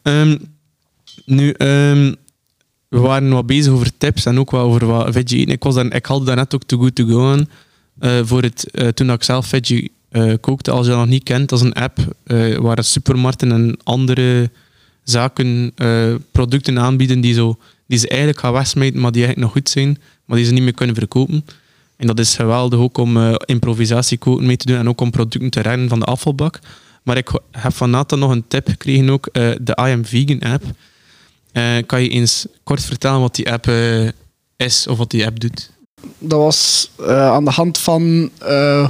Ja. 0.03 0.21
Ehm, 0.21 0.37
nu, 1.25 1.51
ehm, 1.51 2.15
we 2.91 2.99
waren 2.99 3.31
wat 3.31 3.47
bezig 3.47 3.73
over 3.73 3.91
tips 3.99 4.25
en 4.25 4.39
ook 4.39 4.51
wel 4.51 4.61
over 4.61 4.87
wat 4.87 5.13
veggie 5.13 5.39
eten. 5.39 5.53
Ik, 5.53 5.63
was 5.63 5.75
daar, 5.75 5.95
ik 5.95 6.07
had 6.07 6.27
daar 6.27 6.37
net 6.37 6.55
ook 6.55 6.63
Too 6.65 6.79
Good 6.79 6.95
To 6.95 7.05
Go 7.07 7.31
aan. 7.33 7.49
eh, 7.99 8.21
voor 8.25 8.43
het, 8.43 8.71
eh, 8.71 8.89
toen 8.89 9.11
ik 9.11 9.23
zelf 9.23 9.47
veggie 9.47 9.93
eh, 10.09 10.33
kookte. 10.41 10.71
Als 10.71 10.87
je 10.87 10.93
dat 10.93 11.01
nog 11.01 11.09
niet 11.09 11.23
kent, 11.23 11.49
dat 11.49 11.59
is 11.59 11.65
een 11.65 11.73
app 11.73 11.99
waar 12.61 12.85
supermarkten 12.85 13.53
en 13.53 13.77
andere 13.85 14.51
zaken 15.03 15.73
producten 16.33 16.79
aanbieden 16.79 17.21
die, 17.21 17.35
zo, 17.35 17.59
die 17.87 17.99
ze 17.99 18.09
eigenlijk 18.09 18.41
gaan 18.41 18.53
wegsmijten, 18.53 19.01
maar 19.01 19.13
die 19.13 19.25
eigenlijk 19.25 19.53
nog 19.55 19.63
goed 19.63 19.73
zijn, 19.73 19.99
maar 20.25 20.37
die 20.37 20.47
ze 20.47 20.53
niet 20.53 20.63
meer 20.63 20.75
kunnen 20.75 20.95
verkopen. 20.95 21.45
En 21.97 22.07
dat 22.07 22.19
is 22.19 22.35
geweldig 22.37 22.79
ook 22.79 22.99
om 22.99 23.17
eh 23.17 23.35
improvisatiekoken 23.45 24.47
mee 24.47 24.57
te 24.57 24.67
doen 24.67 24.77
en 24.77 24.89
ook 24.89 25.01
om 25.01 25.11
producten 25.11 25.51
te 25.51 25.61
redden 25.61 25.89
van 25.89 25.99
de 25.99 26.05
afvalbak. 26.05 26.59
Maar 27.03 27.17
ik 27.17 27.31
heb 27.51 27.75
van 27.75 27.91
Nathan 27.91 28.19
nog 28.19 28.31
een 28.31 28.45
tip 28.49 28.69
gekregen 28.69 29.11
ook, 29.11 29.29
de 29.33 29.79
I 29.81 29.93
Am 29.93 30.05
Vegan 30.05 30.41
app. 30.41 30.65
Eh, 31.53 31.77
kan 31.87 32.03
je 32.03 32.09
eens 32.09 32.47
kort 32.63 32.85
vertellen 32.85 33.21
wat 33.21 33.35
die 33.35 33.53
app 33.53 33.67
eh, 33.67 34.09
is 34.57 34.87
of 34.87 34.99
wat 34.99 35.11
die 35.11 35.27
app 35.27 35.41
doet? 35.41 35.71
Dat 36.19 36.39
was 36.39 36.91
eh, 36.99 37.27
aan 37.27 37.45
de 37.45 37.51
hand 37.51 37.79
van 37.79 38.31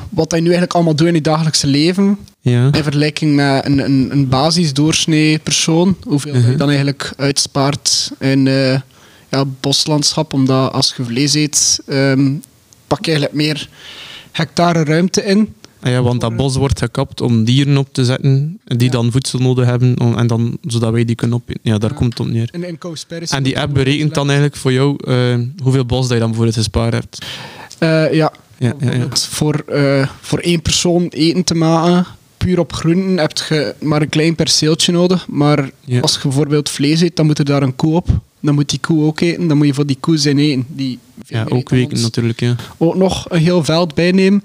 wat 0.09 0.31
hij 0.31 0.41
nu 0.41 0.47
eigenlijk 0.47 0.75
allemaal 0.75 0.95
doet 0.95 1.09
in 1.09 1.15
het 1.15 1.25
dagelijkse 1.25 1.67
leven. 1.67 2.19
Ja. 2.41 2.69
In 2.73 2.83
vergelijking 2.83 3.35
met 3.35 3.65
een, 3.67 3.79
een, 3.79 4.09
een 4.11 4.29
basisdoorsnee 4.29 5.39
persoon. 5.39 5.97
Hoeveel 6.03 6.35
Mhm. 6.35 6.51
je 6.51 6.57
dan 6.57 6.69
eigenlijk 6.69 7.13
uitspaart 7.17 8.11
in 8.19 8.45
ja, 9.31 9.45
boslandschap. 9.61 10.33
Omdat 10.33 10.73
als 10.73 10.95
je 10.97 11.05
vlees 11.05 11.35
eet, 11.35 11.81
ehm, 11.87 12.35
pak 12.87 13.05
je 13.05 13.11
eigenlijk 13.11 13.35
meer 13.43 13.69
hectare 14.33 14.85
ruimte 14.85 15.25
in. 15.25 15.55
Ah 15.83 15.91
ja, 15.91 16.03
want 16.03 16.21
dat 16.21 16.37
bos 16.37 16.57
wordt 16.57 16.79
gekapt 16.79 17.21
om 17.21 17.45
dieren 17.45 17.77
op 17.77 17.89
te 17.93 18.05
zetten 18.05 18.61
die 18.65 18.87
Ja. 18.87 18.91
dan 18.93 19.11
voedsel 19.13 19.39
nodig 19.39 19.65
hebben, 19.67 19.95
en 20.17 20.27
dan, 20.27 20.59
zodat 20.63 20.93
wij 20.93 21.05
die 21.05 21.15
kunnen 21.15 21.37
opeten. 21.37 21.61
Ja, 21.63 21.79
daar 21.79 21.91
Ja. 21.91 21.97
komt 21.97 22.19
het 22.19 22.27
op 22.27 22.33
neer. 22.33 22.79
Cowspiracy 22.79 23.35
En 23.35 23.43
die 23.43 23.59
app 23.61 23.75
berekent 23.75 24.15
dan 24.15 24.27
eigenlijk 24.27 24.57
voor 24.57 24.73
jou 24.73 24.97
eh, 25.05 25.39
hoeveel 25.63 25.85
bos 25.87 26.01
dat 26.03 26.11
je 26.11 26.19
dan 26.19 26.27
bijvoorbeeld 26.29 26.57
gespaard 26.57 26.93
hebt. 26.93 27.19
Eh, 27.79 27.89
ja, 27.89 28.09
Ja, 28.13 28.33
ja, 28.59 28.67
ja. 28.69 28.77
Bijvoorbeeld 28.79 29.23
Voor, 29.31 29.55
eh, 29.69 30.09
voor 30.21 30.39
één 30.39 30.63
persoon 30.63 31.07
eten 31.09 31.45
te 31.45 31.55
maken, 31.55 32.07
puur 32.37 32.59
op 32.59 32.73
groenten, 32.73 33.19
heb 33.19 33.33
je 33.49 33.75
maar 33.81 34.03
een 34.03 34.09
klein 34.09 34.35
perceeltje 34.35 34.93
nodig. 34.93 35.27
Maar 35.29 35.71
als 36.01 36.13
je 36.15 36.21
bijvoorbeeld 36.23 36.69
vlees 36.69 37.01
eet, 37.01 37.17
dan 37.17 37.27
moet 37.27 37.39
er 37.39 37.45
daar 37.45 37.63
een 37.63 37.77
koe 37.77 37.95
op. 37.95 38.09
Dan 38.41 38.55
moet 38.55 38.71
die 38.71 38.79
koe 38.79 39.05
ook 39.05 39.21
eten. 39.21 39.47
Dan 39.47 39.57
moet 39.57 39.67
je 39.67 39.75
voor 39.75 39.87
die 39.87 39.97
koe 40.01 40.17
zijn 40.17 40.39
eten. 40.39 40.67
Die 40.69 40.99
Ja, 41.27 41.47
ook 41.49 41.69
weken 41.69 42.01
natuurlijk. 42.01 42.41
Ja. 42.41 42.57
Ook 42.77 42.95
nog 42.95 43.31
een 43.31 43.41
heel 43.41 43.65
veld 43.65 43.95
bijnemen. 43.95 44.43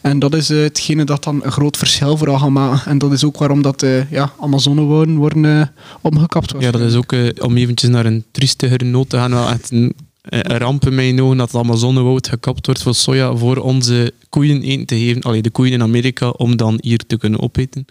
En 0.00 0.18
dat 0.18 0.34
is 0.34 0.50
eh, 0.50 0.58
hetgene 0.58 1.04
dat 1.04 1.24
dan 1.24 1.44
een 1.44 1.52
groot 1.52 1.76
verschil 1.76 2.16
vooral 2.16 2.38
gaat 2.38 2.50
maken. 2.50 2.90
En 2.90 2.98
dat 2.98 3.12
is 3.12 3.24
ook 3.24 3.38
waarom 3.38 3.62
dat, 3.62 3.82
eh 3.82 4.10
ja, 4.10 4.32
Amazonewouden 4.40 5.16
worden 5.16 5.44
eh, 5.44 5.66
omgekapt. 6.00 6.54
ja, 6.58 6.70
dat 6.70 6.80
is 6.80 6.94
ook 6.94 7.14
om 7.40 7.56
eventjes 7.56 7.90
naar 7.90 8.06
een 8.06 8.24
triestigere 8.30 8.84
noot 8.84 9.08
te 9.08 9.16
gaan. 9.16 9.30
Wel 9.30 9.48
echt 9.48 9.70
een, 9.70 9.94
een 10.22 10.58
ramp 10.58 10.86
in 10.86 10.94
mijn 10.94 11.22
ogen 11.22 11.36
dat 11.36 11.52
het 11.52 11.60
Amazonewoud 11.60 12.28
gekapt 12.28 12.66
wordt 12.66 12.82
voor 12.82 12.94
soja 12.94 13.36
voor 13.36 13.56
onze 13.56 14.12
koeien 14.28 14.62
eten 14.62 14.86
te 14.86 14.98
geven. 14.98 15.22
Allee, 15.22 15.42
de 15.42 15.50
koeien 15.50 15.72
in 15.72 15.82
Amerika 15.82 16.28
om 16.28 16.56
dan 16.56 16.78
hier 16.80 17.00
te 17.06 17.16
kunnen 17.16 17.40
opeten. 17.40 17.84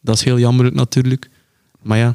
Dat 0.00 0.14
is 0.14 0.24
heel 0.24 0.38
jammerlijk 0.38 0.76
natuurlijk. 0.76 1.28
Maar 1.82 1.98
ja, 1.98 2.14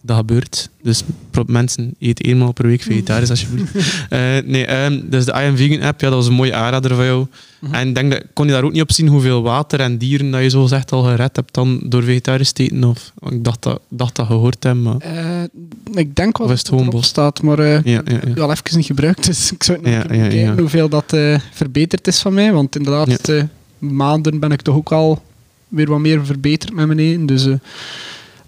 dat 0.00 0.16
gebeurt. 0.16 0.70
Dus 0.82 1.02
mensen, 1.46 1.94
eet 1.98 2.24
eenmaal 2.24 2.52
per 2.52 2.66
week 2.66 2.82
vegetarisch 2.82 3.30
alsjeblieft. 3.30 3.72
Eh, 4.08 4.20
nee, 4.44 4.66
ehm, 4.66 5.00
dus 5.04 5.24
de 5.24 5.32
I 5.32 5.34
Am 5.34 5.56
Vegan 5.56 5.82
app, 5.82 6.00
ja, 6.00 6.08
dat 6.08 6.18
was 6.18 6.26
een 6.26 6.34
mooie 6.34 6.54
aanrader 6.54 6.94
van 6.94 7.04
jou. 7.04 7.26
En 7.70 7.88
ik 7.88 7.94
denk 7.94 8.10
dat, 8.10 8.22
kon 8.32 8.46
je 8.46 8.52
daar 8.52 8.62
ook 8.62 8.72
niet 8.72 8.82
op 8.82 8.92
zien 8.92 9.06
hoeveel 9.08 9.42
water 9.42 9.80
en 9.80 9.98
dieren 9.98 10.30
dat 10.30 10.42
je 10.42 10.48
zo 10.48 10.66
zegt 10.66 10.92
al 10.92 11.02
gered 11.02 11.36
hebt 11.36 11.54
dan 11.54 11.80
door 11.84 12.02
vegetarisch 12.02 12.52
te 12.52 12.62
eten? 12.62 12.84
Of, 12.84 13.12
ik 13.30 13.44
dacht 13.44 13.62
dat, 13.62 13.80
dacht 13.88 14.16
dat 14.16 14.26
gehoord 14.26 14.64
hebben, 14.64 14.82
maar... 14.82 14.96
Eh, 14.96 15.42
ik 15.94 16.16
denk 16.16 16.38
wel 16.38 16.46
dat 16.46 16.58
het 16.58 16.68
erop 16.68 17.04
staat, 17.04 17.42
maar 17.42 17.58
eh, 17.58 17.72
Ja, 17.72 17.80
ja, 17.84 18.02
ja. 18.04 18.14
ik 18.14 18.22
heb 18.22 18.38
al 18.38 18.50
even 18.50 18.76
niet 18.76 18.86
gebruikt, 18.86 19.26
dus 19.26 19.52
ik 19.52 19.62
zou 19.62 19.78
bekijken 19.78 20.38
ja. 20.38 20.54
hoeveel 20.56 20.88
dat 20.88 21.16
verbeterd 21.52 22.06
is 22.06 22.18
van 22.18 22.34
mij. 22.34 22.52
Want 22.52 22.76
in 22.76 22.82
de 22.82 22.90
laatste 22.90 23.48
maanden 23.78 24.38
ben 24.38 24.52
ik 24.52 24.62
toch 24.62 24.76
ook 24.76 24.92
al 24.92 25.22
weer 25.68 25.88
wat 25.88 25.98
meer 25.98 26.26
verbeterd 26.26 26.74
met 26.74 26.86
mijn 26.86 26.98
eten. 26.98 27.26
Dus 27.26 27.46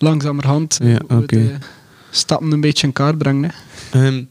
langzamerhand 0.02 0.78
Ja, 0.82 0.98
de 1.26 1.54
stappen 2.10 2.52
een 2.52 2.60
beetje 2.60 2.86
in 2.86 2.92
kaart 2.92 3.18
brengen. 3.18 3.52
Ehm, 3.90 4.22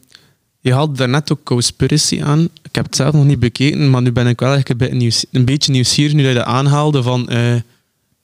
je 0.60 0.72
had 0.72 0.96
daarnet 0.96 1.32
ook 1.32 1.42
Cowspiracy 1.42 2.22
aan. 2.22 2.48
Ik 2.62 2.74
heb 2.74 2.84
het 2.84 2.96
zelf 2.96 3.12
nog 3.12 3.24
niet 3.24 3.38
bekeken, 3.38 3.90
maar 3.90 4.02
nu 4.02 4.12
ben 4.12 4.26
ik 4.26 4.40
wel 4.40 4.54
echt 4.54 4.70
een 4.70 4.76
beetje, 4.76 4.94
nieuws, 4.94 5.24
een 5.32 5.44
beetje 5.44 5.72
nieuwsgierig 5.72 6.14
nu 6.14 6.22
dat 6.22 6.32
je 6.32 6.38
dat 6.38 6.46
aanhaalde 6.46 7.02
van 7.02 7.28
eh, 7.28 7.54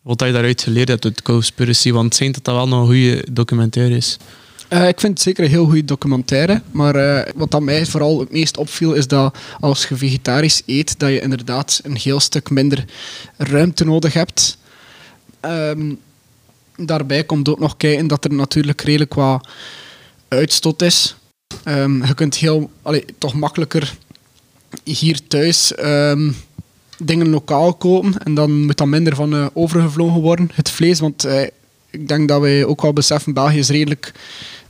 wat 0.02 0.20
je 0.20 0.32
daaruit 0.32 0.62
geleerd 0.62 0.88
hebt 0.88 1.04
uit 1.04 1.22
Cowspiracy. 1.22 1.92
Want 1.92 2.04
het 2.04 2.14
schijnt 2.14 2.34
dat 2.34 2.44
dat 2.44 2.54
wel 2.54 2.68
nog 2.68 2.80
een 2.80 2.86
goede 2.86 3.24
documentaire 3.32 3.96
is. 3.96 4.18
Eh, 4.68 4.88
ik 4.88 5.00
vind 5.00 5.12
het 5.12 5.22
zeker 5.22 5.44
een 5.44 5.50
heel 5.50 5.64
goede 5.64 5.84
documentaire. 5.84 6.62
Maar 6.70 6.94
eh, 6.94 7.32
wat 7.34 7.50
dat 7.50 7.62
mij 7.62 7.86
vooral 7.86 8.20
het 8.20 8.32
meest 8.32 8.56
opviel, 8.56 8.92
is 8.92 9.06
dat 9.06 9.38
als 9.60 9.86
je 9.86 9.96
vegetarisch 9.96 10.62
eet, 10.66 10.98
dat 10.98 11.10
je 11.10 11.20
inderdaad 11.20 11.80
een 11.82 11.96
heel 11.96 12.20
stuk 12.20 12.50
minder 12.50 12.84
ruimte 13.36 13.84
nodig 13.84 14.12
hebt. 14.12 14.58
Ehm, 15.40 15.94
daarbij 16.76 17.24
komt 17.24 17.48
ook 17.48 17.58
nog 17.58 17.76
kijken 17.76 18.06
dat 18.06 18.24
er 18.24 18.32
natuurlijk 18.32 18.80
redelijk 18.80 19.14
wat 19.14 19.48
uitstoot 20.28 20.82
is. 20.82 21.16
Ehm, 21.64 22.04
je 22.04 22.14
kunt 22.14 22.36
heel, 22.36 22.70
allee, 22.82 23.04
toch 23.18 23.34
makkelijker 23.34 23.96
hier 24.84 25.26
thuis 25.26 25.74
ehm, 25.74 26.30
dingen 26.98 27.28
lokaal 27.28 27.74
kopen 27.74 28.18
en 28.18 28.34
dan 28.34 28.64
moet 28.64 28.76
dat 28.76 28.86
minder 28.86 29.14
van 29.14 29.34
eh, 29.34 29.46
overgevlogen 29.52 30.20
worden, 30.20 30.50
het 30.54 30.70
vlees. 30.70 31.00
Want 31.00 31.24
eh, 31.24 31.42
ik 31.90 32.08
denk 32.08 32.28
dat 32.28 32.40
wij 32.40 32.64
ook 32.64 32.82
wel 32.82 32.92
beseffen, 32.92 33.32
België 33.32 33.58
is 33.58 33.68
redelijk 33.68 34.12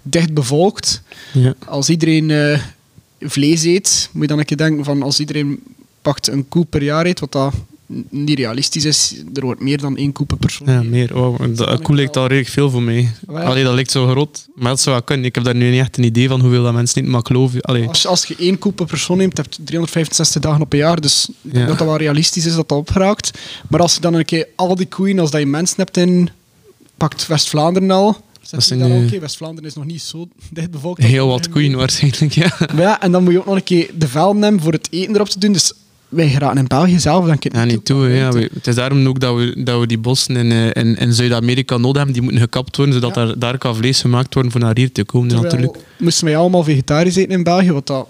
dicht 0.03 0.35
bevolkt. 0.35 1.03
Ja. 1.33 1.55
Als 1.65 1.89
iedereen 1.89 2.31
eh, 2.31 2.61
vlees 3.21 3.65
eet, 3.65 4.09
moet 4.13 4.23
je 4.23 4.29
dan 4.29 4.39
een 4.39 4.45
keer 4.45 4.57
denken 4.57 4.85
van 4.85 5.03
als 5.03 5.21
iedereen 5.21 5.63
pakt 6.03 6.29
een 6.29 6.49
koe 6.49 6.65
per 6.65 6.83
jaar 6.83 7.07
eet, 7.07 7.21
wat 7.21 7.33
dat 7.33 7.55
niet 8.11 8.39
realistisch 8.39 8.85
is. 8.85 9.15
Er 9.35 9.43
wordt 9.45 9.61
meer 9.61 9.79
dan 9.81 9.97
één 9.97 10.13
koe 10.13 10.27
per 10.27 10.37
persoon. 10.37 10.69
Ja, 10.73 10.83
meer. 10.83 11.17
Oh, 11.17 11.41
dat 11.57 11.83
koe 11.83 11.95
lijkt 11.97 12.17
al 12.17 12.27
redelijk 12.27 12.49
veel 12.49 12.71
voor 12.71 12.83
mij. 12.83 13.11
Allee, 13.27 13.65
dat 13.65 13.75
lijkt 13.75 13.91
zo 13.91 14.07
groot. 14.07 14.47
Maar 14.55 14.69
dat 14.69 14.81
zou 14.81 14.95
wel 14.97 15.05
kunnen. 15.05 15.27
Ik 15.27 15.35
heb 15.35 15.45
daar 15.45 15.55
nu 15.55 15.71
niet 15.71 15.81
echt 15.81 15.99
een 15.99 16.05
idee 16.05 16.29
van 16.29 16.41
hoeveel 16.41 16.63
dat 16.63 16.73
mensen 16.73 17.03
niet 17.03 17.11
maar 17.11 17.21
ik 17.21 17.27
geloof. 17.27 17.61
Allee. 17.61 17.89
Als, 17.89 18.07
als 18.07 18.25
je 18.25 18.37
één 18.39 18.59
koe 18.59 18.73
per 18.73 18.87
persoon 18.87 19.17
neemt, 19.17 19.37
heb 19.37 19.47
je 19.53 19.63
365 19.65 20.43
dagen 20.43 20.61
op 20.61 20.73
een 20.73 20.79
jaar. 20.79 21.01
Dus 21.01 21.29
ik 21.29 21.35
denk 21.43 21.57
Ja. 21.57 21.67
dat 21.67 21.79
dat 21.79 21.87
wel 21.87 21.97
realistisch 21.97 22.47
is 22.47 22.55
dat 22.55 22.69
dat 22.69 22.79
opgeraakt. 22.79 23.31
Maar 23.69 23.81
als 23.81 23.95
je 23.95 24.01
dan 24.01 24.15
een 24.15 24.25
keer 24.25 24.47
al 24.57 24.75
die 24.77 24.87
koeien, 24.89 25.19
als 25.19 25.31
dat 25.31 25.41
je 25.41 25.47
mensen 25.47 25.77
hebt 25.77 25.97
in, 25.97 26.29
pakt 26.97 27.27
West-Vlaanderen 27.27 27.91
al. 27.91 28.25
Zijn 28.43 28.79
daar 28.79 28.91
al, 28.91 28.97
nu- 28.97 29.07
oké, 29.07 29.19
West-Vlaanderen 29.19 29.69
is 29.71 29.75
nog 29.77 29.85
niet 29.85 30.03
zo 30.03 30.29
dicht 30.51 30.71
bevolkt. 30.71 31.03
Heel 31.03 31.27
wat 31.27 31.49
koeien 31.49 31.75
waarschijnlijk, 31.77 32.33
ja. 32.33 32.57
Maar 32.59 32.81
ja, 32.83 33.01
en 33.01 33.13
dan 33.13 33.25
moet 33.25 33.33
je 33.33 33.39
ook 33.39 33.47
nog 33.47 33.55
een 33.57 33.63
keer 33.65 33.91
de 33.99 34.09
velden 34.09 34.43
hebben 34.43 34.61
voor 34.63 34.73
het 34.73 34.89
eten 34.91 35.15
erop 35.15 35.29
te 35.29 35.39
doen. 35.39 35.53
Dus 35.53 35.73
wij 36.09 36.29
geraken 36.29 36.59
in 36.59 36.67
België 36.67 36.99
zelf, 36.99 37.27
denk 37.27 37.45
ik. 37.45 37.55
Ja, 37.55 37.65
niet 37.65 37.85
toe. 37.85 38.09
Ja, 38.09 38.33
we- 38.33 38.51
het 38.55 38.67
is 38.67 38.75
daarom 38.75 39.07
ook 39.07 39.21
dat 39.21 39.37
we, 39.37 39.63
dat 39.65 39.81
we 39.81 39.87
die 39.87 39.99
bossen 39.99 40.37
in, 40.37 40.53
eh, 40.53 40.83
in, 40.85 40.97
in 40.97 41.13
Zuid-Amerika 41.13 41.77
nodig 41.77 41.97
hebben. 41.97 42.13
Die 42.13 42.23
moeten 42.23 42.41
gekapt 42.41 42.77
worden, 42.77 42.95
zodat 42.95 43.15
Ja. 43.15 43.25
daar, 43.25 43.39
daar 43.39 43.59
kan 43.59 43.77
vlees 43.77 44.01
gemaakt 44.01 44.35
worden 44.35 44.53
voor 44.53 44.61
naar 44.61 44.77
hier 44.77 44.93
te 44.93 45.05
komen 45.05 45.29
Terwijl 45.29 45.51
natuurlijk. 45.53 45.83
moesten 45.99 46.25
wij 46.25 46.37
allemaal 46.37 46.63
vegetarisch 46.65 47.17
eten 47.17 47.33
in 47.37 47.43
België, 47.43 47.73
wat 47.73 47.87
dat 47.87 48.09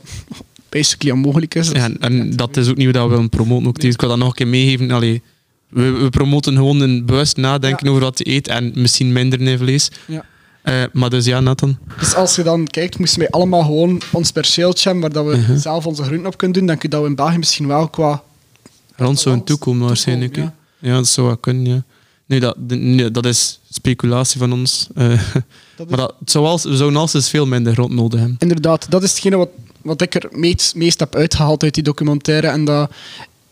basically 0.69 1.15
onmogelijk 1.17 1.55
is. 1.55 1.69
Ja, 1.71 1.89
en, 2.01 2.37
dat 2.37 2.57
is 2.57 2.69
ook 2.69 2.77
niet 2.77 2.95
dat 2.95 3.05
we 3.05 3.11
willen 3.11 3.29
promoten. 3.29 3.67
Ook. 3.67 3.79
Ik 3.79 4.01
wil 4.01 4.09
dat 4.09 4.19
nog 4.19 4.29
een 4.29 4.35
keer 4.35 4.47
meegeven. 4.49 4.91
Allee, 4.91 5.23
we, 5.69 5.91
we 5.91 6.11
promoten 6.11 6.55
gewoon 6.55 6.81
een 6.81 7.07
bewust 7.07 7.37
nadenken 7.37 7.89
over 7.89 8.01
wat 8.03 8.19
je 8.19 8.29
eet 8.31 8.49
en 8.49 8.73
misschien 8.75 9.13
minder 9.13 9.41
in 9.41 9.59
vlees. 9.59 9.91
Ja. 10.07 10.25
Eh, 10.67 10.83
maar 10.93 11.11
dus 11.11 11.25
ja, 11.25 11.41
Nathan. 11.41 11.79
Dus 11.99 12.15
als 12.15 12.37
je 12.37 12.43
dan 12.43 12.67
kijkt, 12.67 12.99
moesten 12.99 13.19
wij 13.19 13.31
allemaal 13.31 13.63
gewoon 13.63 14.01
ons 14.13 14.31
perceeltje 14.31 14.91
hebben 14.91 15.13
waar 15.13 15.25
dat 15.25 15.33
we 15.35 15.41
Mhm. 15.41 15.59
zelf 15.59 15.87
onze 15.87 16.03
groenten 16.03 16.27
op 16.27 16.37
kunnen 16.37 16.59
doen. 16.59 16.67
Dan 16.67 16.79
kun 16.79 16.89
je 16.91 16.95
dat 16.95 17.05
we 17.05 17.09
in 17.11 17.15
België 17.15 17.39
misschien 17.39 17.67
wel 17.67 17.89
qua... 17.89 18.23
Rond 18.97 19.21
zo'n 19.21 19.45
toekomen 19.45 19.87
waarschijnlijk. 19.87 20.37
Ja. 20.37 20.55
Ja. 20.79 20.95
dat 20.95 21.07
zou 21.07 21.27
wel 21.27 21.37
kunnen, 21.37 21.73
ja. 21.75 21.85
Nu, 22.27 22.39
dat, 22.39 22.57
nee, 22.69 23.11
dat 23.11 23.27
is 23.27 23.61
speculatie 23.71 24.39
van 24.39 24.53
ons. 24.53 24.89
eh, 24.95 25.09
Dat 25.09 25.19
is- 25.19 25.85
maar 25.89 25.97
dat, 25.99 26.15
het 26.21 26.31
zou 26.31 26.45
als, 26.47 26.65
we 26.65 26.77
zouden 26.77 27.01
als 27.01 27.29
veel 27.31 27.47
minder 27.47 27.73
grond 27.73 27.93
nodig 27.93 28.19
hebben. 28.21 28.37
Inderdaad, 28.39 28.87
dat 28.91 29.03
is 29.03 29.11
hetgene 29.11 29.37
wat, 29.37 29.49
wat 29.83 30.01
ik 30.03 30.15
er 30.15 30.29
meest, 30.31 30.75
meest 30.75 31.01
heb 31.01 31.15
uitgehaald 31.15 31.63
uit 31.63 31.75
die 31.75 31.83
documentaire. 31.83 32.47
En 32.47 32.65
dat 32.65 32.91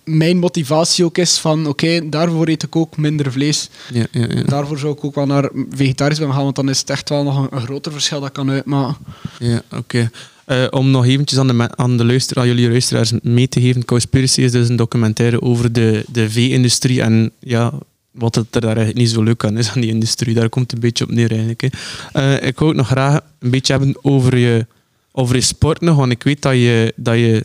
mijn 0.04 0.38
motivatie 0.38 1.04
ook 1.04 1.18
is 1.18 1.38
van, 1.38 1.66
oké, 1.66 2.08
daarvoor 2.08 2.48
eet 2.48 2.62
ik 2.62 2.76
ook 2.76 2.96
minder 2.96 3.32
vlees. 3.32 3.70
Ja, 3.92 4.06
ja, 4.10 4.26
ja. 4.28 4.42
Daarvoor 4.42 4.78
zou 4.78 4.92
ik 4.92 5.04
ook 5.04 5.14
wel 5.14 5.26
naar 5.26 5.50
vegetarisch 5.70 6.18
willen 6.18 6.34
gaan, 6.34 6.42
want 6.42 6.56
dan 6.56 6.68
is 6.68 6.78
het 6.78 6.90
echt 6.90 7.08
wel 7.08 7.22
nog 7.22 7.38
een, 7.38 7.56
een 7.56 7.62
groter 7.62 7.92
verschil 7.92 8.20
dat 8.20 8.32
kan 8.32 8.50
uitmaken. 8.50 8.96
Ja, 9.38 9.62
oké. 9.70 10.10
Eh, 10.44 10.66
om 10.70 10.90
nog 10.90 11.04
eventjes 11.04 11.38
aan 11.38 11.46
de, 11.46 11.76
aan 11.76 11.96
de 11.96 12.04
luister, 12.04 12.38
aan 12.38 12.46
jullie 12.46 12.70
luisteraars 12.70 13.12
mee 13.22 13.48
te 13.48 13.60
geven, 13.60 13.84
Cowspiracy 13.84 14.40
is 14.40 14.52
dus 14.52 14.68
een 14.68 14.76
documentaire 14.76 15.42
over 15.42 15.72
de, 15.72 16.04
de 16.08 16.30
vee-industrie 16.30 17.02
en 17.02 17.30
ja, 17.38 17.72
wat 18.10 18.34
het 18.34 18.54
er 18.54 18.60
daar 18.60 18.76
eigenlijk 18.76 18.98
niet 18.98 19.10
zo 19.10 19.22
leuk 19.22 19.44
aan 19.44 19.58
is 19.58 19.70
aan 19.70 19.80
die 19.80 19.90
industrie. 19.90 20.34
Daar 20.34 20.48
komt 20.48 20.64
het 20.64 20.72
een 20.72 20.88
beetje 20.88 21.04
op 21.04 21.10
neer 21.10 21.30
eigenlijk. 21.30 21.60
Hè. 21.60 21.68
Eh, 22.12 22.48
ik 22.48 22.58
wou 22.58 22.70
ook 22.70 22.76
nog 22.76 22.86
graag 22.86 23.20
een 23.38 23.50
beetje 23.50 23.72
hebben 23.72 23.96
over 24.02 24.36
je, 24.36 24.66
over 25.12 25.34
je 25.34 25.40
sport 25.40 25.80
nog, 25.80 25.96
want 25.96 26.12
ik 26.12 26.22
weet 26.22 26.42
dat 26.42 26.52
je, 26.52 26.92
dat 26.96 27.14
je 27.14 27.44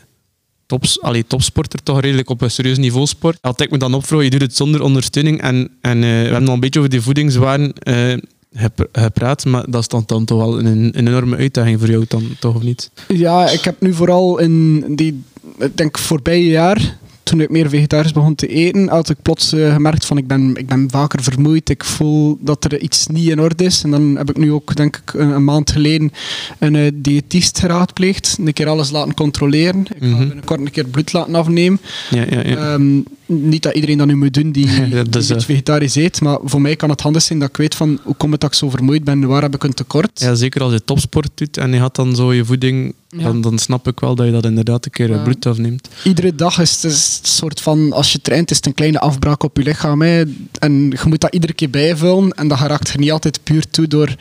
tops, 0.70 1.00
allee, 1.02 1.24
topsporter 1.26 1.82
toch 1.82 2.00
redelijk 2.00 2.30
op 2.30 2.40
een 2.40 2.50
serieus 2.50 2.78
niveau 2.78 3.06
sport. 3.06 3.38
Als 3.40 3.56
ik 3.56 3.70
me 3.70 3.78
dan 3.78 3.94
opvroeg, 3.94 4.22
je 4.22 4.30
doet 4.30 4.40
het 4.40 4.56
zonder 4.56 4.82
ondersteuning 4.82 5.40
en, 5.40 5.70
en 5.80 5.96
eh, 5.96 6.08
we 6.10 6.30
hebben 6.30 6.48
al 6.48 6.54
een 6.54 6.60
beetje 6.60 6.78
over 6.78 6.90
die 6.90 7.00
voedingswaren 7.00 7.72
gep- 8.52 8.88
gepraat, 8.92 9.44
maar 9.44 9.70
dat 9.70 9.80
is 9.80 9.88
dan, 9.88 10.24
toch 10.24 10.38
wel 10.38 10.58
een, 10.58 10.66
een 10.66 11.06
enorme 11.06 11.36
uitdaging 11.36 11.78
voor 11.78 11.88
jou 11.88 12.04
dan, 12.08 12.22
toch 12.40 12.54
of 12.54 12.62
niet? 12.62 12.90
Ja, 13.08 13.50
ik 13.50 13.64
heb 13.64 13.80
nu 13.80 13.94
vooral 13.94 14.38
in 14.38 14.84
die, 14.96 15.22
ik 15.58 15.76
denk 15.76 15.98
voorbije 15.98 16.48
jaar, 16.48 16.98
toen 17.30 17.40
ik 17.40 17.50
meer 17.50 17.68
vegetarisch 17.68 18.12
begon 18.12 18.34
te 18.34 18.46
eten, 18.46 18.88
had 18.88 19.10
ik 19.10 19.16
plots 19.22 19.52
eh, 19.52 19.72
gemerkt 19.72 20.06
van 20.06 20.16
ik 20.18 20.26
ben, 20.26 20.54
ik 20.56 20.66
ben 20.66 20.88
vaker 20.90 21.22
vermoeid. 21.22 21.68
Ik 21.70 21.84
voel 21.84 22.38
dat 22.40 22.64
er 22.64 22.80
iets 22.80 23.06
niet 23.06 23.28
in 23.28 23.40
orde 23.40 23.64
is. 23.64 23.82
En 23.82 23.90
dan 23.90 24.16
heb 24.16 24.30
ik 24.30 24.36
nu 24.36 24.52
ook, 24.52 24.76
denk 24.76 24.96
ik, 24.96 25.12
een, 25.14 25.28
een 25.28 25.44
maand 25.44 25.70
geleden 25.70 26.12
een 26.58 26.74
eh, 26.76 26.90
diëtist 26.94 27.58
geraadpleegd. 27.58 28.36
Een 28.44 28.52
keer 28.52 28.68
alles 28.68 28.90
laten 28.90 29.14
controleren. 29.14 29.80
Ik 29.80 29.96
ga 30.00 30.06
Mhm. 30.06 30.18
binnenkort 30.26 30.60
een 30.60 30.70
keer 30.70 30.86
bloed 30.86 31.12
laten 31.12 31.34
afnemen. 31.34 31.80
Ja, 32.10 32.24
ja, 32.30 32.40
ja. 32.46 32.56
Ehm, 32.72 33.00
niet 33.32 33.62
dat 33.62 33.74
iedereen 33.74 33.98
dat 33.98 34.06
nu 34.06 34.14
moet 34.16 34.34
doen 34.34 34.52
die, 34.52 34.66
Ja, 34.70 35.02
die 35.02 35.16
iets 35.20 35.30
eh, 35.30 35.38
vegetarisch 35.40 35.94
eet, 35.94 36.20
maar 36.20 36.38
voor 36.44 36.60
mij 36.60 36.76
kan 36.76 36.90
het 36.90 37.00
handig 37.00 37.22
zijn 37.22 37.38
dat 37.38 37.48
ik 37.48 37.56
weet 37.56 37.74
van 37.74 37.98
hoe 38.02 38.14
komt 38.14 38.32
het 38.32 38.40
dat 38.40 38.50
ik 38.50 38.56
zo 38.56 38.70
vermoeid 38.70 39.04
ben, 39.04 39.26
waar 39.26 39.42
heb 39.42 39.54
ik 39.54 39.62
een 39.64 39.74
tekort. 39.74 40.20
ja, 40.20 40.34
zeker 40.34 40.62
als 40.62 40.72
je 40.72 40.84
topsport 40.84 41.30
doet 41.34 41.56
en 41.56 41.72
je 41.72 41.78
had 41.78 41.94
dan 41.94 42.14
zo 42.16 42.32
je 42.32 42.44
voeding, 42.44 42.94
Ja. 43.08 43.22
dan, 43.22 43.40
dan 43.40 43.58
snap 43.58 43.88
ik 43.88 44.00
wel 44.00 44.14
dat 44.14 44.26
je 44.26 44.32
dat 44.32 44.44
inderdaad 44.44 44.84
een 44.84 44.90
keer 44.90 45.12
eh, 45.12 45.22
bloed 45.22 45.46
afneemt. 45.46 45.88
Iedere 46.04 46.34
dag 46.34 46.58
is 46.60 46.72
het 46.72 46.84
een 46.84 46.98
soort 47.22 47.60
van, 47.60 47.92
als 47.92 48.12
je 48.12 48.20
traint, 48.20 48.50
is 48.50 48.56
het 48.56 48.66
een 48.66 48.74
kleine 48.74 49.00
afbraak 49.00 49.42
op 49.42 49.56
je 49.56 49.62
lichaam. 49.62 50.02
Hè. 50.02 50.22
En 50.58 50.72
je 50.90 50.98
moet 51.04 51.20
dat 51.20 51.34
iedere 51.34 51.52
keer 51.52 51.70
bijvullen 51.70 52.30
en 52.32 52.48
dat 52.48 52.58
geraakt 52.58 52.92
er 52.92 52.98
niet 52.98 53.10
altijd 53.12 53.40
puur 53.42 53.70
toe 53.70 53.88
door 53.88 54.14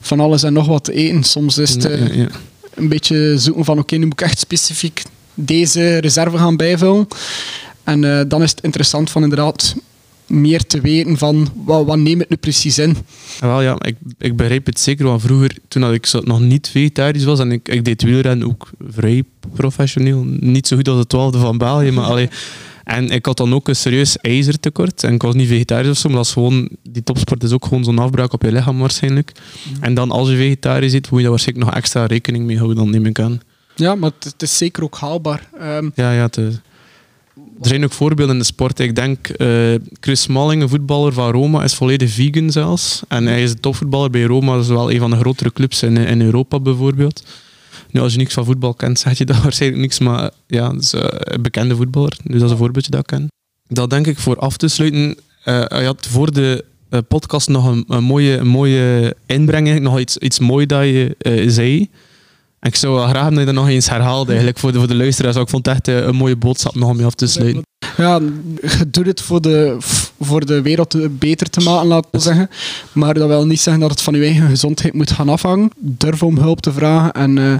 van 0.00 0.20
alles 0.20 0.42
en 0.42 0.52
nog 0.52 0.66
wat 0.66 0.84
te 0.84 0.92
eten. 0.92 1.22
Soms 1.24 1.58
is 1.58 1.70
het 1.70 1.84
eh, 1.84 2.14
ja, 2.16 2.28
een 2.74 2.88
beetje 2.88 3.34
zoeken 3.38 3.64
van 3.64 3.78
oké, 3.78 3.96
nu 3.96 4.04
moet 4.04 4.20
ik 4.20 4.26
echt 4.26 4.38
specifiek 4.38 5.02
deze 5.34 5.98
reserve 5.98 6.36
gaan 6.38 6.56
bijvullen. 6.56 7.06
En 7.90 8.04
eh, 8.04 8.20
dan 8.28 8.42
is 8.42 8.50
het 8.50 8.60
interessant 8.60 9.10
van 9.10 9.22
inderdaad 9.22 9.74
meer 10.26 10.66
te 10.66 10.80
weten 10.80 11.18
van 11.18 11.48
wat, 11.64 11.86
wat 11.86 11.98
neem 11.98 12.20
ik 12.20 12.28
nu 12.28 12.36
precies 12.36 12.78
in. 12.78 12.96
Ja, 13.40 13.46
Wel, 13.46 13.62
ja, 13.62 13.76
ik, 13.80 13.96
ik 14.18 14.36
begrijp 14.36 14.66
het 14.66 14.80
zeker, 14.80 15.04
want 15.04 15.22
vroeger, 15.22 15.56
toen 15.68 15.82
dat 15.82 15.92
ik 15.92 16.06
zo 16.06 16.20
nog 16.24 16.40
niet 16.40 16.68
vegetarisch 16.68 17.24
was 17.24 17.38
en 17.38 17.52
ik, 17.52 17.68
ik 17.68 17.84
deed 17.84 18.02
wielrennen 18.02 18.46
ook 18.46 18.70
vrij 18.88 19.22
professioneel, 19.54 20.24
niet 20.40 20.66
zo 20.66 20.76
goed 20.76 20.88
als 20.88 20.98
de 20.98 21.06
twaalfde 21.06 21.38
van 21.38 21.58
België, 21.58 21.90
maar 21.90 22.04
allee, 22.04 22.28
en 22.84 23.10
ik 23.10 23.26
had 23.26 23.36
dan 23.36 23.54
ook 23.54 23.68
een 23.68 23.76
serieus 23.76 24.16
ijzertekort 24.18 25.04
en 25.04 25.14
ik 25.14 25.22
was 25.22 25.34
niet 25.34 25.48
vegetarisch 25.48 25.90
of 25.90 25.96
zo, 25.96 26.08
maar 26.08 26.16
dat 26.16 26.26
is 26.26 26.32
gewoon, 26.32 26.68
die 26.82 27.02
topsport 27.02 27.42
is 27.42 27.52
ook 27.52 27.64
gewoon 27.64 27.84
zo'n 27.84 27.98
afbraak 27.98 28.32
op 28.32 28.42
je 28.42 28.52
lichaam 28.52 28.78
waarschijnlijk. 28.78 29.32
En 29.80 29.94
dan 29.94 30.10
als 30.10 30.28
je 30.28 30.36
vegetarisch 30.36 30.92
eet, 30.92 31.10
moet 31.10 31.16
je 31.16 31.22
daar 31.22 31.30
waarschijnlijk 31.30 31.66
nog 31.66 31.76
extra 31.76 32.06
rekening 32.06 32.44
mee 32.44 32.56
houden, 32.56 32.76
dan 32.76 32.90
neem 32.90 33.06
ik 33.06 33.20
aan. 33.20 33.40
Ja, 33.74 33.94
maar 33.94 34.10
het, 34.14 34.24
het 34.24 34.42
is 34.42 34.56
zeker 34.56 34.82
ook 34.82 34.96
haalbaar. 34.96 35.48
Ehm, 35.58 35.88
Ja, 35.94 36.12
ja, 36.12 36.22
het, 36.22 36.36
eh, 36.36 36.44
er 37.60 37.68
zijn 37.68 37.84
ook 37.84 37.92
voorbeelden 37.92 38.34
in 38.34 38.40
de 38.40 38.46
sport. 38.46 38.78
Ik 38.78 38.94
denk, 38.94 39.28
eh, 39.28 39.74
Chris 40.00 40.20
Smalling, 40.20 40.62
een 40.62 40.68
voetballer 40.68 41.12
van 41.12 41.30
Roma, 41.30 41.64
is 41.64 41.74
volledig 41.74 42.10
vegan 42.10 42.50
zelfs. 42.50 43.02
En 43.08 43.26
hij 43.26 43.42
is 43.42 43.50
een 43.50 43.60
topvoetballer 43.60 44.10
bij 44.10 44.22
Roma. 44.22 44.54
Dat 44.54 44.62
is 44.62 44.68
wel 44.68 44.92
een 44.92 44.98
van 44.98 45.10
de 45.10 45.16
grotere 45.16 45.52
clubs 45.52 45.82
in, 45.82 45.96
in 45.96 46.22
Europa 46.22 46.60
bijvoorbeeld. 46.60 47.24
Nu, 47.90 48.00
als 48.00 48.12
je 48.12 48.18
niks 48.18 48.34
van 48.34 48.44
voetbal 48.44 48.74
kent, 48.74 48.98
zeg 48.98 49.18
je 49.18 49.24
dat 49.30 49.42
waarschijnlijk 49.42 49.82
niks. 49.82 49.98
Maar 49.98 50.30
ja, 50.46 50.74
is 50.78 50.92
eh, 50.92 51.04
een 51.08 51.42
bekende 51.42 51.76
voetballer. 51.76 52.16
Dus 52.22 52.34
dat 52.34 52.44
is 52.44 52.50
een 52.50 52.56
voorbeeldje 52.56 52.90
dat 52.90 53.00
ik 53.00 53.06
ken. 53.06 53.28
Dat 53.68 53.90
denk 53.90 54.06
ik 54.06 54.18
voor 54.18 54.36
af 54.36 54.56
te 54.56 54.68
sluiten. 54.68 55.16
eh 55.44 55.64
je 55.68 55.84
had 55.84 56.06
voor 56.10 56.32
de 56.32 56.64
podcast 57.08 57.48
nog 57.48 57.66
een, 57.66 57.84
een 57.88 58.04
mooie, 58.04 58.36
een 58.36 58.46
mooie 58.46 59.16
inbreng. 59.26 59.80
Nog 59.80 59.98
iets, 59.98 60.16
iets 60.16 60.38
moois 60.38 60.66
dat 60.66 60.84
je 60.84 61.16
zei. 61.46 61.90
Ik 62.60 62.76
zou 62.76 63.08
graag 63.08 63.28
dat 63.28 63.38
je 63.38 63.44
dat 63.44 63.54
nog 63.54 63.68
eens 63.68 63.88
herhaalde 63.88 64.28
eigenlijk, 64.28 64.58
voor, 64.58 64.72
de, 64.72 64.78
voor 64.78 64.88
de 64.88 64.94
luisteraars. 64.94 65.36
Ik 65.36 65.48
vond 65.48 65.66
het 65.66 65.74
echt 65.74 65.88
eh, 65.88 66.06
een 66.06 66.14
mooie 66.14 66.36
boodschap 66.36 66.74
nog 66.74 66.88
om 66.88 66.98
je 66.98 67.04
af 67.04 67.14
te 67.14 67.26
sluiten. 67.26 67.62
Ja, 67.96 68.20
je 68.60 68.90
doet 68.90 69.06
het 69.06 69.20
voor 69.20 69.40
de, 69.40 69.76
voor 70.20 70.46
de 70.46 70.62
wereld 70.62 71.18
beter 71.18 71.50
te 71.50 71.60
maken, 71.60 71.86
laten 71.86 72.10
we 72.10 72.18
zeggen. 72.18 72.50
Maar 72.92 73.14
dat 73.14 73.28
wil 73.28 73.46
niet 73.46 73.60
zeggen 73.60 73.82
dat 73.82 73.90
het 73.90 74.02
van 74.02 74.14
je 74.14 74.24
eigen 74.24 74.48
gezondheid 74.48 74.94
moet 74.94 75.10
gaan 75.10 75.28
afhangen. 75.28 75.70
Durf 75.76 76.22
om 76.22 76.38
hulp 76.38 76.60
te 76.60 76.72
vragen 76.72 77.12
en 77.12 77.38
eh, 77.38 77.54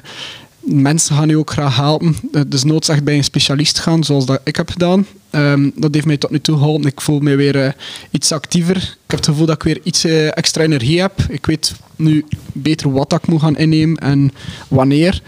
mensen 0.73 1.17
gaan 1.17 1.29
je 1.29 1.39
ook 1.39 1.51
graag 1.51 1.77
helpen. 1.77 2.17
Dus 2.47 2.65
noods 2.65 2.89
echt 2.89 3.05
bij 3.05 3.17
een 3.17 3.25
specialist 3.25 3.79
gaan, 3.79 4.05
zoals 4.05 4.27
dat 4.27 4.41
ik 4.45 4.57
heb 4.57 4.71
gedaan. 4.71 5.07
Ehm, 5.31 5.71
dat 5.75 5.95
heeft 5.95 6.07
mij 6.07 6.17
tot 6.17 6.31
nu 6.31 6.41
toe 6.41 6.57
geholpen. 6.57 6.87
Ik 6.87 7.01
voel 7.01 7.21
me 7.21 7.35
weer 7.35 7.65
eh, 7.65 7.73
iets 8.11 8.33
actiever. 8.33 8.77
Ik 8.77 8.97
heb 9.07 9.19
het 9.19 9.29
gevoel 9.29 9.47
dat 9.47 9.55
ik 9.55 9.63
weer 9.63 9.81
iets 9.83 10.05
eh, 10.05 10.37
extra 10.37 10.63
energie 10.63 11.01
heb. 11.01 11.13
Ik 11.29 11.47
weet 11.47 11.75
nu 11.97 12.25
beter 12.53 12.93
wat 12.93 13.13
ik 13.13 13.27
moet 13.27 13.41
gaan 13.41 13.57
innemen 13.57 13.97
en 13.97 14.33
wanneer. 14.69 15.23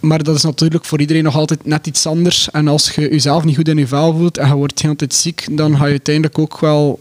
Maar 0.00 0.22
dat 0.22 0.36
is 0.36 0.42
natuurlijk 0.42 0.84
voor 0.84 1.00
iedereen 1.00 1.24
nog 1.24 1.36
altijd 1.36 1.66
net 1.66 1.86
iets 1.86 2.06
anders. 2.06 2.50
En 2.50 2.68
als 2.68 2.90
je 2.90 3.00
jezelf 3.00 3.44
niet 3.44 3.56
goed 3.56 3.68
in 3.68 3.76
je 3.76 3.86
vel 3.86 4.16
voelt 4.16 4.38
en 4.38 4.48
je 4.48 4.54
wordt 4.54 4.76
de 4.76 4.82
hele 4.82 4.96
tijd 4.96 5.14
ziek, 5.14 5.46
dan 5.50 5.76
ga 5.76 5.84
je 5.84 5.90
uiteindelijk 5.90 6.38
ook 6.38 6.60
wel 6.60 7.00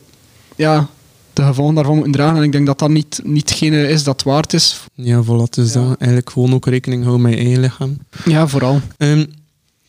ja, 0.56 0.90
de 1.34 1.44
gevolgen 1.44 1.76
daarvan 1.76 1.94
moeten 1.96 2.12
dragen. 2.14 2.38
En 2.38 2.44
ik 2.44 2.52
denk 2.52 2.66
dat 2.66 2.80
dat 2.80 2.90
niet, 2.90 3.20
niet 3.24 3.50
hetgene 3.50 3.88
is 3.88 4.04
dat 4.04 4.24
waard 4.24 4.54
is. 4.54 4.82
Ja, 4.94 5.24
voilà, 5.24 5.50
dus 5.50 5.74
Ja. 5.74 5.80
dat. 5.88 5.98
Eigenlijk 5.98 6.30
gewoon 6.30 6.54
ook 6.54 6.66
rekening 6.66 7.04
houden 7.04 7.22
met 7.26 7.34
je 7.34 7.40
eigen 7.40 7.60
lichaam. 7.62 7.98
Ja, 8.26 8.48
vooral. 8.48 8.82
Ehm, 8.98 9.26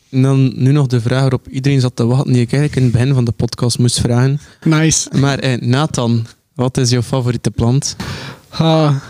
en 0.09 0.21
dan 0.21 0.51
nu 0.55 0.71
nog 0.71 0.87
de 0.87 1.01
vraag 1.01 1.19
waarop 1.21 1.47
iedereen 1.47 1.79
zat 1.79 1.95
te 1.95 2.05
wachten, 2.05 2.33
die 2.33 2.41
ik 2.41 2.51
eigenlijk 2.53 2.75
in 2.75 2.83
het 2.83 2.91
begin 2.91 3.13
van 3.13 3.25
de 3.25 3.31
podcast 3.31 3.79
moest 3.79 3.99
vragen. 3.99 4.39
Nice. 4.63 5.09
Maar 5.17 5.39
eh, 5.39 5.61
Nathan, 5.61 6.25
wat 6.53 6.77
is 6.77 6.89
jouw 6.89 7.01
favoriete 7.01 7.51
plant? 7.51 7.95
Ha, 8.49 9.01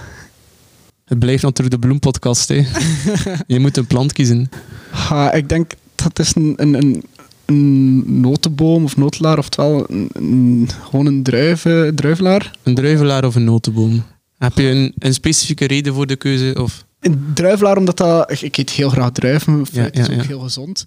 Het 1.05 1.19
blijft 1.19 1.43
natuurlijk 1.43 1.75
de 1.81 1.87
bloempodcast, 1.87 2.47
hè. 2.47 2.65
Je 3.47 3.59
moet 3.59 3.77
een 3.77 3.87
plant 3.87 4.13
kiezen. 4.13 4.49
ha, 4.91 5.31
ik 5.33 5.49
denk 5.49 5.71
dat 5.95 6.19
is 6.19 6.35
een, 6.35 6.53
een, 6.57 6.73
een, 6.73 7.03
een 7.45 8.21
notenboom 8.21 8.83
of 8.83 8.97
notelaar, 8.97 9.37
oftewel 9.37 9.85
een, 9.89 10.09
een- 10.13 10.69
gewoon 10.89 11.05
een 11.05 11.23
druive, 11.23 11.91
druivelaar. 11.95 12.51
Een 12.63 12.75
druivelaar 12.75 13.25
of 13.25 13.35
een 13.35 13.43
notenboom? 13.43 14.03
Heb 14.37 14.57
je 14.57 14.69
een, 14.69 14.93
een 14.99 15.13
specifieke 15.13 15.65
reden 15.67 15.93
voor 15.93 16.07
de 16.07 16.15
keuze? 16.15 16.55
Of? 16.61 16.85
Een 16.99 17.25
druivelaar, 17.33 17.77
omdat 17.77 17.97
dat... 17.97 18.41
Ik, 18.41 18.57
eet 18.57 18.69
heel 18.69 18.89
graag 18.89 19.11
druiven, 19.11 19.65
Ja, 19.71 19.91
is 19.91 20.05
ja, 20.07 20.13
ook 20.13 20.21
ja. 20.21 20.27
heel 20.27 20.39
gezond. 20.39 20.85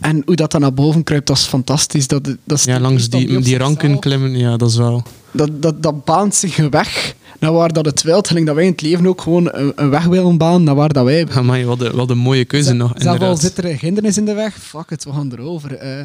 En 0.00 0.22
hoe 0.26 0.36
dat 0.36 0.50
dan 0.50 0.60
naar 0.60 0.74
boven 0.74 1.02
kruipt, 1.02 1.26
dat 1.26 1.36
is 1.36 1.44
fantastisch. 1.44 2.06
Dat, 2.06 2.24
dat 2.44 2.58
is 2.58 2.64
Ja, 2.64 2.80
langs 2.80 3.08
die, 3.08 3.40
die 3.40 3.58
ranken 3.58 3.98
klimmen, 3.98 4.36
ja, 4.38 4.56
dat 4.56 4.70
is 4.70 4.76
wel... 4.76 5.02
dat, 5.36 5.62
dat, 5.62 5.82
dat 5.82 6.04
baant 6.04 6.34
zich 6.34 6.58
een 6.58 6.70
weg 6.70 7.14
naar 7.40 7.52
waar 7.52 7.72
dat 7.72 7.84
het 7.84 8.02
wilt. 8.02 8.46
Dat 8.46 8.54
wij 8.54 8.64
in 8.64 8.70
het 8.70 8.80
leven 8.82 9.06
ook 9.06 9.20
gewoon 9.20 9.48
een, 9.52 9.72
een 9.76 9.90
weg 9.90 10.04
willen 10.04 10.38
banen 10.38 10.62
naar 10.62 10.74
waar 10.74 10.92
dat 10.92 11.04
wij... 11.04 11.26
Amai, 11.34 11.64
wat 11.64 11.80
een, 11.80 11.92
wat 11.96 12.10
een 12.10 12.18
mooie 12.18 12.44
keuze 12.44 12.72
nog, 12.72 12.92
Zelf 12.96 13.20
al 13.20 13.36
zit 13.36 13.58
er 13.58 13.64
een 13.64 13.78
hindernis 13.80 14.16
in 14.16 14.24
de 14.24 14.34
weg, 14.34 14.54
fuck 14.54 14.90
het, 14.90 15.04
we 15.04 15.12
gaan 15.12 15.32
erover. 15.32 15.74
Eh, 15.74 16.00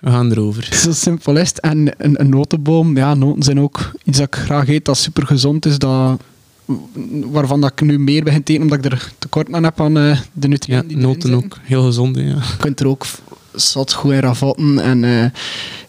We 0.00 0.10
gaan 0.10 0.30
erover. 0.30 0.68
zo 0.82 0.92
simpel 0.92 1.36
is 1.36 1.48
het. 1.48 1.60
En 1.60 1.94
een, 1.98 2.20
een 2.20 2.28
notenboom, 2.28 2.96
ja, 2.96 3.14
noten 3.14 3.42
zijn 3.42 3.60
ook 3.60 3.90
iets 4.04 4.18
dat 4.18 4.26
ik 4.26 4.34
graag 4.36 4.68
eet, 4.68 4.84
dat 4.84 4.96
super 4.96 5.26
gezond 5.26 5.66
is, 5.66 5.78
dat, 5.78 6.20
waarvan 7.30 7.60
dat 7.60 7.70
ik 7.70 7.80
nu 7.80 7.98
meer 7.98 8.24
begin 8.24 8.42
te 8.42 8.52
eten, 8.52 8.64
omdat 8.64 8.84
ik 8.84 8.92
er 8.92 9.12
tekort 9.18 9.52
aan 9.52 9.64
heb 9.64 9.80
aan 9.80 9.98
eh, 9.98 10.18
de 10.32 10.40
Ja, 10.40 10.48
nutriënten 10.48 10.88
die 10.88 10.96
erin 10.96 11.08
noten 11.08 11.34
ook. 11.34 11.58
Heel 11.62 11.82
gezond, 11.82 12.16
ja. 12.16 12.22
Je 12.22 12.56
kunt 12.58 12.80
er 12.80 12.88
ook 12.88 13.06
zat 13.54 13.92
goed 13.92 14.12
in 14.12 14.18
ravotten. 14.18 14.78
En 14.78 15.04
eh, 15.04 15.30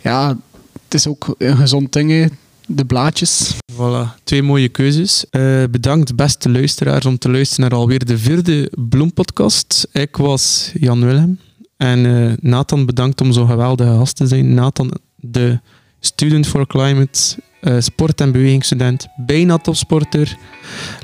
ja, 0.02 0.38
het 0.84 0.93
is 0.93 1.08
ook 1.08 1.36
een 1.38 1.58
gezond 1.58 1.93
ding. 1.93 2.32
De 2.70 2.86
blaadjes. 2.86 3.58
Voilà, 3.74 4.24
twee 4.24 4.44
mooie 4.44 4.70
keuzes. 4.70 5.26
Eh, 5.30 5.64
bedankt 5.72 6.16
beste 6.16 6.50
luisteraars 6.50 7.06
om 7.06 7.18
te 7.18 7.32
luisteren 7.32 7.70
naar 7.70 7.80
alweer 7.80 8.06
de 8.06 8.18
vierde 8.18 8.72
Bloempodcast. 8.90 9.88
Ik 9.92 10.18
was 10.18 10.72
Jan 10.80 11.06
Willem 11.06 11.40
en 11.78 12.06
eh, 12.06 12.34
Nathan 12.40 12.86
bedankt 12.86 13.22
om 13.22 13.32
zo'n 13.32 13.48
geweldige 13.48 13.90
gast 13.90 14.16
te 14.16 14.28
zijn. 14.28 14.54
Nathan, 14.54 14.92
de 15.16 15.60
Student 16.00 16.48
for 16.48 16.68
Climate, 16.68 17.20
eh, 17.62 17.76
sport- 17.80 18.22
en 18.22 18.32
bewegingsstudent, 18.32 19.08
bijna 19.26 19.58
topsporter, 19.58 20.38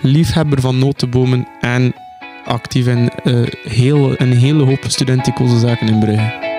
liefhebber 0.02 0.62
van 0.62 0.80
notenbomen 0.80 1.48
en 1.62 1.94
actief 2.46 2.88
in 2.88 3.12
heel, 3.64 4.14
een 4.22 4.38
hele 4.38 4.64
hoop 4.64 4.84
studenticoze 4.88 5.60
zaken 5.60 5.88
in 5.88 6.00
Brugge. 6.00 6.55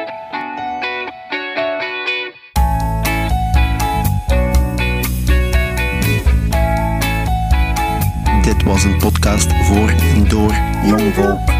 Was 8.66 8.84
een 8.84 8.98
podcast 8.98 9.48
voor 9.62 9.88
en 9.88 10.28
door 10.28 10.54
jong 10.84 11.14
volk. 11.14 11.50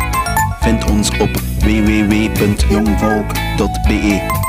Vind 0.61 0.91
ons 0.91 1.11
op 1.19 1.41
www.jongvolk.be. 1.59 4.46